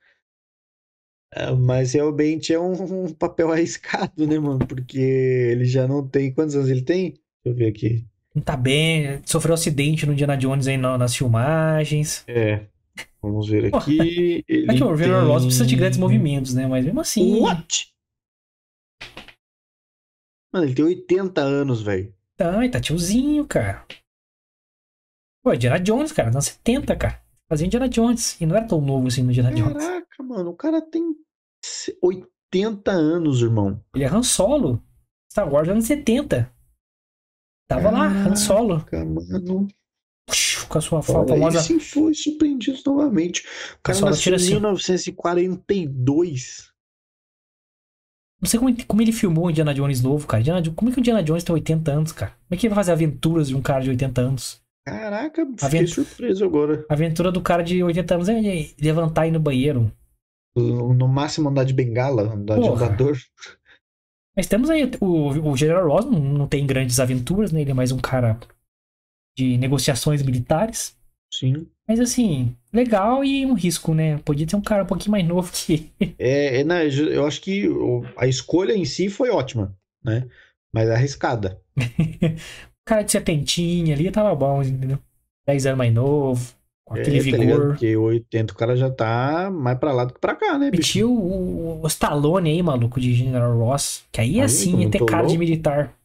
[1.34, 4.60] Ah, Mas realmente é um, um papel arriscado, né, mano?
[4.68, 6.34] Porque ele já não tem.
[6.34, 7.12] Quantos anos ele tem?
[7.12, 8.06] Deixa eu ver aqui.
[8.36, 12.24] Não tá bem, sofreu acidente no Indiana Jones aí na- nas filmagens.
[12.28, 12.62] É.
[13.22, 14.44] Vamos ver aqui.
[14.50, 16.66] É Ele que o General Ross precisa de grandes tem- movimentos, né?
[16.68, 17.40] Mas mesmo assim.
[17.40, 17.88] What?
[20.54, 22.14] Mano, ele tem 80 anos, velho.
[22.36, 23.86] Tá, e tá tiozinho, cara.
[25.44, 27.20] Pô, Indiana Jones, cara, anos 70, cara.
[27.50, 28.40] Fazia Indiana Jones.
[28.40, 29.84] E não era tão novo assim no Indiana Jones.
[29.84, 31.04] Caraca, mano, o cara tem
[32.02, 33.84] 80 anos, irmão.
[33.94, 34.82] Ele é Han Solo.
[35.32, 36.52] Star Wars anos 70.
[37.68, 38.84] Tava lá, Han Solo.
[38.86, 39.68] Caraca, mano.
[40.28, 41.58] Puxa, Com a sua Olha, famosa.
[41.58, 43.44] e sim foi surpreendido novamente.
[43.80, 44.52] O cara nasceu em assim.
[44.52, 46.70] 1942.
[48.42, 50.42] Não sei como, como ele filmou o Indiana Jones novo, cara.
[50.42, 52.32] Indiana como é que o Indiana Jones tem 80 anos, cara?
[52.32, 54.62] Como é que ele vai fazer aventuras de um cara de 80 anos?
[54.86, 56.86] Caraca, fiquei Avent- surpreso agora.
[56.90, 58.42] A aventura do cara de 80 anos é
[58.82, 59.92] levantar e ir no banheiro.
[60.56, 62.86] No máximo andar de bengala, andar de Porra.
[62.88, 63.18] andador.
[64.36, 67.62] Mas temos aí o, o General Ross, não, não tem grandes aventuras, né?
[67.62, 68.40] Ele é mais um cara
[69.38, 70.98] de negociações militares.
[71.34, 71.68] Sim.
[71.88, 74.18] Mas assim, legal e um risco, né?
[74.20, 75.92] Podia ter um cara um pouquinho mais novo que.
[76.18, 77.66] É, é, né, eu acho que
[78.18, 80.28] a escolha em si foi ótima, né?
[80.74, 81.62] Mas arriscada.
[82.92, 85.00] cara de setentinha ali tava bom, entendeu?
[85.48, 86.54] 10 anos mais novo,
[86.86, 87.68] com aquele é, tá vigor.
[87.68, 90.82] Porque 80 o cara já tá mais pra lá do que pra cá, né, bicho?
[90.82, 94.04] Metia o, o Stallone aí, maluco, de General Ross.
[94.12, 95.40] Que aí Aí, assim ia ter cara de louco.
[95.40, 95.96] militar.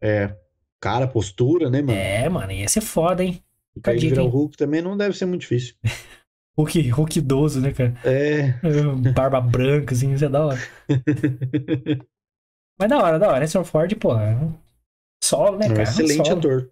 [0.00, 0.32] É.
[0.80, 1.98] Cara, postura, né, mano?
[1.98, 3.42] É, mano, ia ser foda, hein?
[3.74, 5.74] E pra virar o Hulk também não deve ser muito difícil.
[6.56, 7.94] Hulk, Hulk idoso, né, cara?
[8.04, 8.54] É.
[9.12, 10.60] Barba branca, assim, isso é da hora.
[12.78, 13.38] Mas da hora, da hora.
[13.38, 14.14] Harrison Ford, pô,
[15.22, 15.82] solo, né, É um cara?
[15.82, 16.38] excelente solo.
[16.38, 16.70] ator.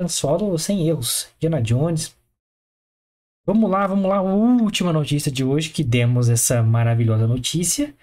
[0.00, 1.28] Han Solo sem erros.
[1.40, 2.16] Diana Jones.
[3.46, 4.20] Vamos lá, vamos lá.
[4.20, 7.94] Última notícia de hoje que demos essa maravilhosa notícia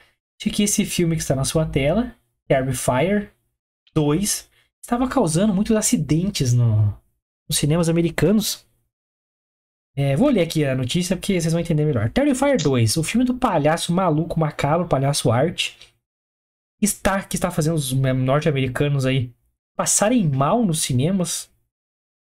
[0.41, 2.13] de que esse filme que está na sua tela,
[2.47, 3.31] Terrifier
[3.93, 4.49] 2,
[4.81, 6.97] estava causando muitos acidentes no,
[7.47, 8.65] nos cinemas americanos.
[9.95, 12.09] É, vou ler aqui a notícia porque vocês vão entender melhor.
[12.09, 15.77] Terrifier 2, o filme do palhaço maluco, macabro, palhaço arte,
[16.81, 19.33] está que está fazendo os norte-americanos aí
[19.75, 21.49] passarem mal nos cinemas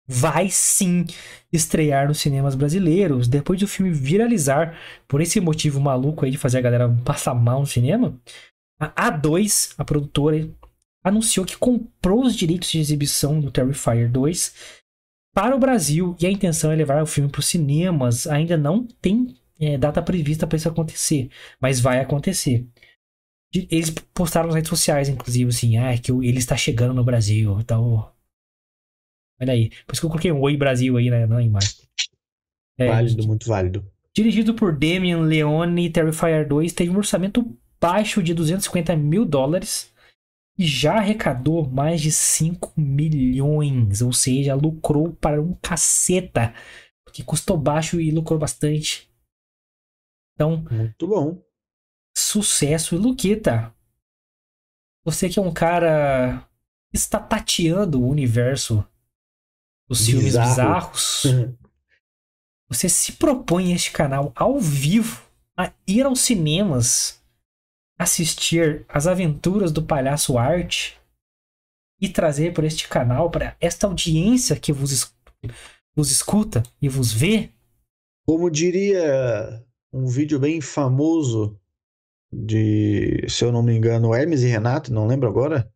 [0.08, 1.06] vai sim
[1.52, 3.28] estrear nos cinemas brasileiros.
[3.28, 4.78] Depois do filme viralizar
[5.08, 8.20] por esse motivo maluco aí de fazer a galera passar mal no cinema,
[8.80, 10.50] a A2, a produtora,
[11.04, 14.54] anunciou que comprou os direitos de exibição do Terrifier 2
[15.34, 18.28] para o Brasil e a intenção é levar o filme para os cinemas.
[18.28, 21.30] Ainda não tem é, data prevista para isso acontecer,
[21.60, 22.66] mas vai acontecer.
[23.54, 27.64] Eles postaram nas redes sociais, inclusive, assim, ah, que ele está chegando no Brasil e
[27.64, 28.16] tal.
[29.40, 29.70] Olha aí.
[29.86, 31.72] Por isso que eu coloquei um Oi Brasil aí né, na imagem.
[32.78, 33.86] É, válido, muito válido.
[34.16, 39.94] Dirigido por Damian Leone, Terrifier 2 teve um orçamento baixo de 250 mil dólares
[40.58, 44.02] e já arrecadou mais de 5 milhões.
[44.02, 46.54] Ou seja, lucrou para um caceta.
[47.04, 49.10] Porque custou baixo e lucrou bastante.
[50.34, 50.66] Então.
[50.72, 51.44] Muito bom.
[52.16, 52.96] Sucesso.
[52.96, 53.74] E Luquita,
[55.04, 56.48] você que é um cara
[56.92, 58.86] que está tateando o universo
[59.90, 61.24] os filmes bizarros,
[62.70, 65.24] você se propõe este canal ao vivo
[65.58, 67.22] a ir aos cinemas
[67.98, 70.94] assistir as aventuras do palhaço Art
[72.02, 75.14] e trazer para este canal, para esta audiência que vos,
[75.96, 77.52] vos escuta e vos vê?
[78.26, 81.60] Como diria um vídeo bem famoso
[82.34, 85.70] de, se eu não me engano, Hermes e Renato, não lembro agora.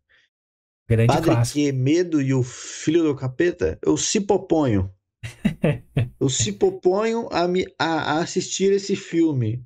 [0.90, 1.60] Grande Padre clássico.
[1.60, 4.90] Quemedo e o Filho do Capeta, eu se proponho.
[6.20, 9.64] eu se proponho a, me, a, a, assistir esse filme.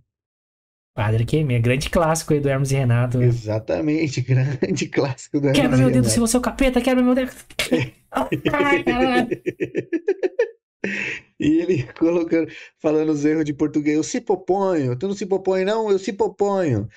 [0.96, 3.22] Padre Quemedo, grande clássico aí do Hermes e Renato.
[3.22, 7.16] Exatamente, grande clássico do Hermes Quebra meu dedo se você é o capeta, quebra meu
[7.16, 7.32] dedo.
[11.40, 15.66] e ele colocando, falando os erros de português, eu se proponho, tu não se propõe
[15.66, 16.88] não, eu se proponho.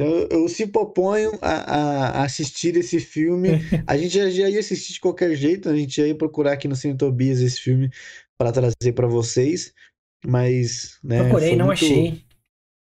[0.00, 3.48] Eu, eu se proponho a, a, assistir esse filme.
[3.84, 6.76] A gente já, já, ia assistir de qualquer jeito, a gente ia procurar aqui no
[6.76, 7.90] Cine Tobias esse filme
[8.38, 9.74] para trazer para vocês.
[10.24, 11.84] Mas, né, Procurei, não muito...
[11.84, 12.24] achei.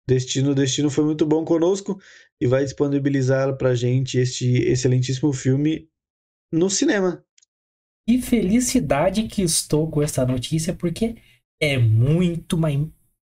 [0.07, 1.99] Destino, Destino foi muito bom conosco
[2.39, 5.89] e vai disponibilizar pra gente este excelentíssimo filme
[6.51, 7.25] no cinema.
[8.07, 11.15] E felicidade que estou com essa notícia, porque
[11.61, 12.79] é muito mais.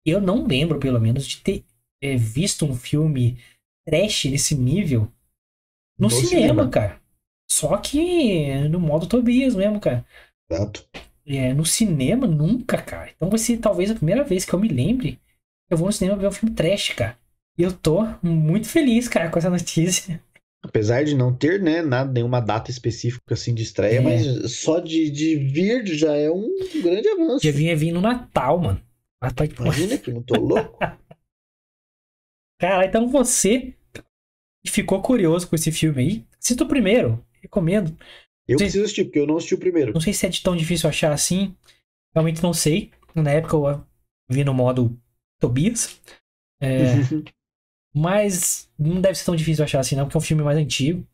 [0.05, 1.65] Eu não lembro, pelo menos, de ter
[2.01, 3.37] é, visto um filme
[3.87, 5.11] trash nesse nível
[5.99, 6.69] no, No cinema, cinema.
[6.69, 7.01] cara.
[7.49, 10.05] Só que no modo Tobias mesmo, cara.
[10.49, 10.83] Exato.
[11.25, 13.11] É, no cinema, nunca, cara.
[13.15, 15.13] Então vai ser talvez a primeira vez que eu me lembre
[15.67, 17.17] que eu vou no cinema ver um filme trash, cara.
[17.57, 20.21] E eu tô muito feliz, cara, com essa notícia.
[20.63, 24.01] Apesar de não ter, né, nada, nenhuma data específica assim de estreia, É.
[24.01, 26.49] mas só de, de vir já é um
[26.81, 27.45] grande avanço.
[27.45, 28.81] Já vinha vir no Natal, mano.
[29.21, 30.79] Natal de Imagina que eu não tô louco.
[32.59, 33.73] Cara, então você
[34.65, 37.23] que ficou curioso com esse filme aí, assista o primeiro.
[37.41, 37.97] Recomendo.
[38.47, 38.63] Eu Sim.
[38.63, 39.93] preciso assistir, porque eu não assisti o primeiro.
[39.93, 41.53] Não sei se é de tão difícil achar assim.
[42.15, 42.91] Realmente não sei.
[43.13, 43.85] Na época eu
[44.29, 44.97] vi no modo
[45.41, 45.99] Tobias.
[46.61, 46.93] É,
[47.93, 51.07] mas não deve ser tão difícil achar assim, não, porque é um filme mais antigo.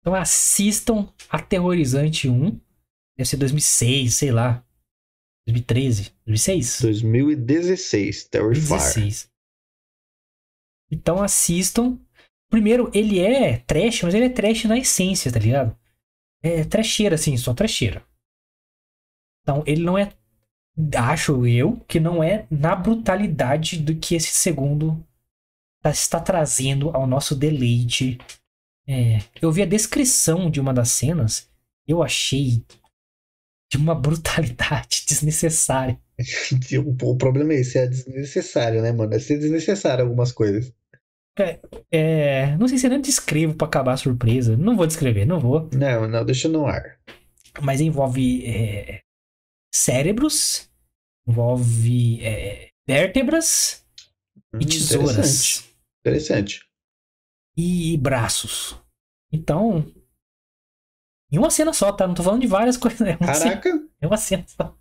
[0.00, 2.50] Então assistam Aterrorizante 1.
[3.16, 4.64] Deve ser 2006, sei lá.
[5.46, 6.80] 2013, 2006?
[6.82, 8.68] 2016, Terrifier.
[8.68, 9.30] 2016.
[10.90, 11.98] Então assistam.
[12.48, 15.76] Primeiro, ele é trash, mas ele é trash na essência, tá ligado?
[16.42, 18.04] É trecheira, assim, só trecheira.
[19.42, 20.12] Então, ele não é.
[20.94, 25.04] Acho eu que não é na brutalidade do que esse segundo
[25.86, 28.18] tá- está trazendo ao nosso deleite.
[28.88, 31.48] É, eu vi a descrição de uma das cenas,
[31.86, 32.64] eu achei
[33.70, 35.98] de uma brutalidade desnecessária.
[37.02, 39.12] O, problema é esse, é desnecessário, né, mano?
[39.14, 40.72] É ser desnecessário algumas coisas.
[41.92, 44.56] É, não sei se eu nem descrevo pra acabar a surpresa.
[44.56, 45.68] Não vou descrever, não vou.
[45.74, 46.98] Não, não, deixa no ar.
[47.60, 49.02] Mas envolve é,
[49.74, 50.70] cérebros,
[51.28, 53.84] envolve é, vértebras
[54.54, 55.75] Hum, e tesouras
[56.10, 56.60] Interessante.
[57.56, 57.92] Interessante.
[57.94, 58.76] e braços.
[59.32, 59.92] Então,
[61.30, 62.06] em uma cena só, tá?
[62.06, 63.00] Não tô falando de várias coisas.
[63.00, 64.76] É uma, cena, Caraca, é uma cena só.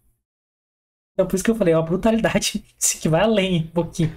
[1.13, 2.63] Então, por isso que eu falei, é uma brutalidade
[3.01, 4.15] que vai além um pouquinho.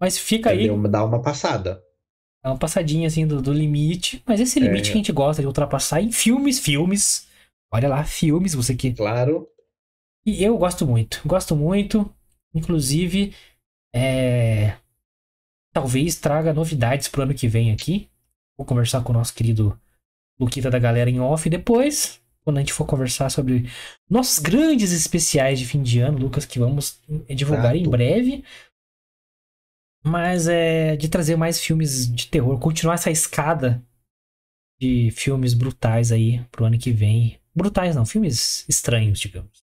[0.00, 0.68] Mas fica aí.
[0.88, 1.82] Dá uma passada.
[2.42, 4.22] Dá uma passadinha assim do, do limite.
[4.26, 4.92] Mas esse limite é.
[4.92, 7.28] que a gente gosta de ultrapassar em filmes, filmes.
[7.70, 8.94] Olha lá, filmes, você que.
[8.94, 9.46] Claro.
[10.24, 11.20] E eu gosto muito.
[11.26, 12.10] Gosto muito.
[12.54, 13.34] Inclusive,
[13.94, 14.76] é...
[15.72, 18.08] talvez traga novidades pro ano que vem aqui.
[18.56, 19.78] Vou conversar com o nosso querido
[20.38, 22.20] Luquita da galera em off depois.
[22.42, 23.68] Quando a gente for conversar sobre
[24.08, 26.98] nossos grandes especiais de fim de ano, Lucas, que vamos
[27.28, 27.88] divulgar Exato.
[27.88, 28.44] em breve.
[30.02, 33.84] Mas é de trazer mais filmes de terror, continuar essa escada
[34.80, 37.38] de filmes brutais aí pro ano que vem.
[37.54, 39.62] Brutais não, filmes estranhos, digamos.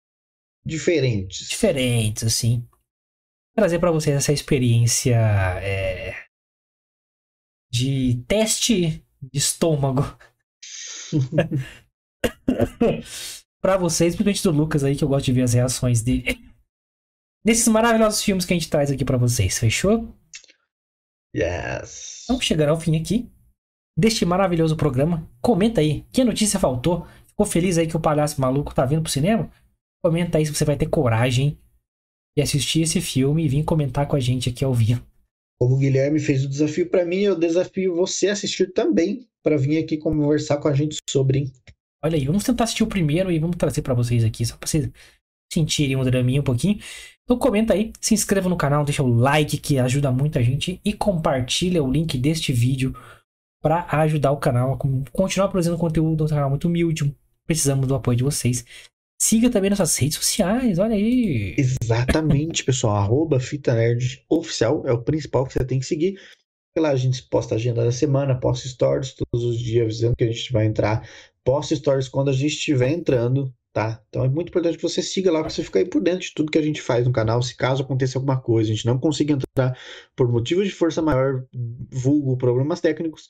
[0.65, 1.49] Diferentes.
[1.49, 2.67] Diferentes, assim.
[3.55, 5.17] Trazer para vocês essa experiência
[5.63, 6.15] é,
[7.71, 10.03] de teste de estômago.
[13.63, 16.51] para vocês, principalmente do Lucas aí, que eu gosto de ver as reações dele.
[17.45, 20.17] Nesses maravilhosos filmes que a gente traz aqui para vocês, fechou?
[21.37, 22.25] Yes.
[22.25, 23.31] Então, chegando ao fim aqui
[23.97, 25.29] deste maravilhoso programa.
[25.41, 27.07] Comenta aí, que notícia faltou?
[27.27, 29.51] Ficou feliz aí que o palhaço maluco tá vindo pro cinema?
[30.03, 31.59] Comenta aí se você vai ter coragem
[32.37, 35.05] de assistir esse filme e vir comentar com a gente aqui ao vivo.
[35.61, 39.57] Como o Guilherme fez o desafio para mim, eu desafio você a assistir também para
[39.57, 41.53] vir aqui conversar com a gente sobre.
[42.05, 44.67] Olha aí, vamos tentar assistir o primeiro e vamos trazer para vocês aqui, só pra
[44.67, 44.91] vocês
[45.53, 46.81] sentirem um draminha um pouquinho.
[47.23, 50.81] Então comenta aí, se inscreva no canal, deixa o like que ajuda muito a gente
[50.85, 52.95] e compartilha o link deste vídeo
[53.63, 54.79] para ajudar o canal a
[55.13, 57.15] continuar produzindo conteúdo, um canal muito humilde.
[57.47, 58.65] Precisamos do apoio de vocês.
[59.23, 61.55] Siga também nossas redes sociais, olha aí.
[61.57, 62.97] Exatamente, pessoal.
[62.97, 66.21] Arroba Fita Nerd Oficial é o principal que você tem que seguir.
[66.77, 70.25] Lá a gente posta a agenda da semana, posta stories todos os dias, avisando que
[70.25, 71.09] a gente vai entrar.
[71.45, 74.03] Posta stories quando a gente estiver entrando tá?
[74.09, 76.35] Então é muito importante que você siga lá para você ficar aí por dentro de
[76.35, 77.41] tudo que a gente faz no canal.
[77.43, 79.79] Se caso aconteça alguma coisa, a gente não consiga entrar
[80.17, 81.47] por motivos de força maior,
[81.93, 83.29] vulgo problemas técnicos,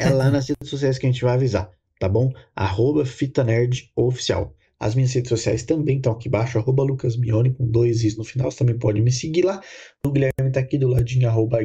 [0.00, 1.70] é lá nas redes sociais que a gente vai avisar,
[2.00, 2.32] tá bom?
[2.56, 4.52] Arroba Fita Nerd Oficial.
[4.80, 8.50] As minhas redes sociais também estão aqui embaixo, arroba lucasmione com dois is no final.
[8.50, 9.60] Você também pode me seguir lá.
[10.04, 11.58] O Guilherme tá aqui do ladinho, arroba.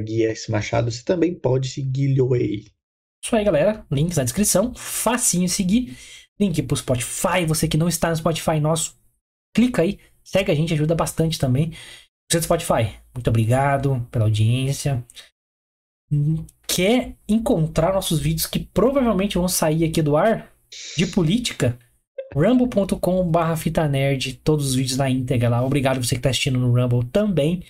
[0.50, 0.92] Machado.
[0.92, 2.66] Você também pode seguir-lhe aí.
[3.24, 3.86] Isso aí, galera.
[3.92, 4.74] Links na descrição.
[4.76, 5.98] Facinho seguir
[6.40, 7.46] link pro Spotify.
[7.48, 8.96] Você que não está no Spotify nosso,
[9.54, 11.74] clica aí, segue a gente, ajuda bastante também.
[12.32, 15.06] Você do Spotify, muito obrigado pela audiência.
[16.68, 20.52] Quer encontrar nossos vídeos que provavelmente vão sair aqui do ar
[20.96, 21.78] de política?
[22.36, 25.66] rumble.com/barra fita nerd, todos os vídeos na íntegra lá.
[25.66, 27.64] Obrigado você que está assistindo no Rumble também,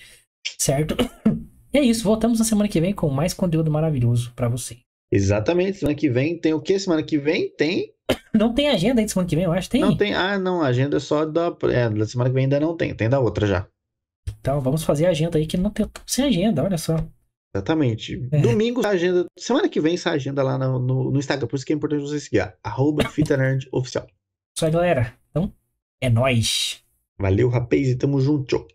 [0.58, 0.96] certo?
[1.72, 4.78] E é isso, voltamos na semana que vem com mais conteúdo maravilhoso para você.
[5.12, 6.76] Exatamente, semana que vem tem o que?
[6.76, 7.94] Semana que vem tem
[8.34, 9.70] não tem agenda aí de semana que vem, eu acho.
[9.70, 9.80] Tem?
[9.80, 10.14] Não tem.
[10.14, 10.62] Ah, não.
[10.62, 11.54] Agenda é só da.
[11.72, 12.94] É, da semana que vem ainda não tem.
[12.94, 13.66] Tem da outra já.
[14.40, 16.96] Então vamos fazer a agenda aí que não tem sem agenda, olha só.
[17.54, 18.28] Exatamente.
[18.30, 18.40] É.
[18.40, 19.26] Domingo a agenda.
[19.38, 21.48] Semana que vem essa agenda lá no, no, no, Instagram.
[21.48, 22.54] Por isso que é importante você seguir.
[22.62, 24.06] Arroba Fita Nerd Oficial.
[24.56, 25.18] Isso aí, galera.
[25.30, 25.52] Então,
[26.00, 26.84] é nóis.
[27.18, 28.66] Valeu, rapaz, e tamo junto.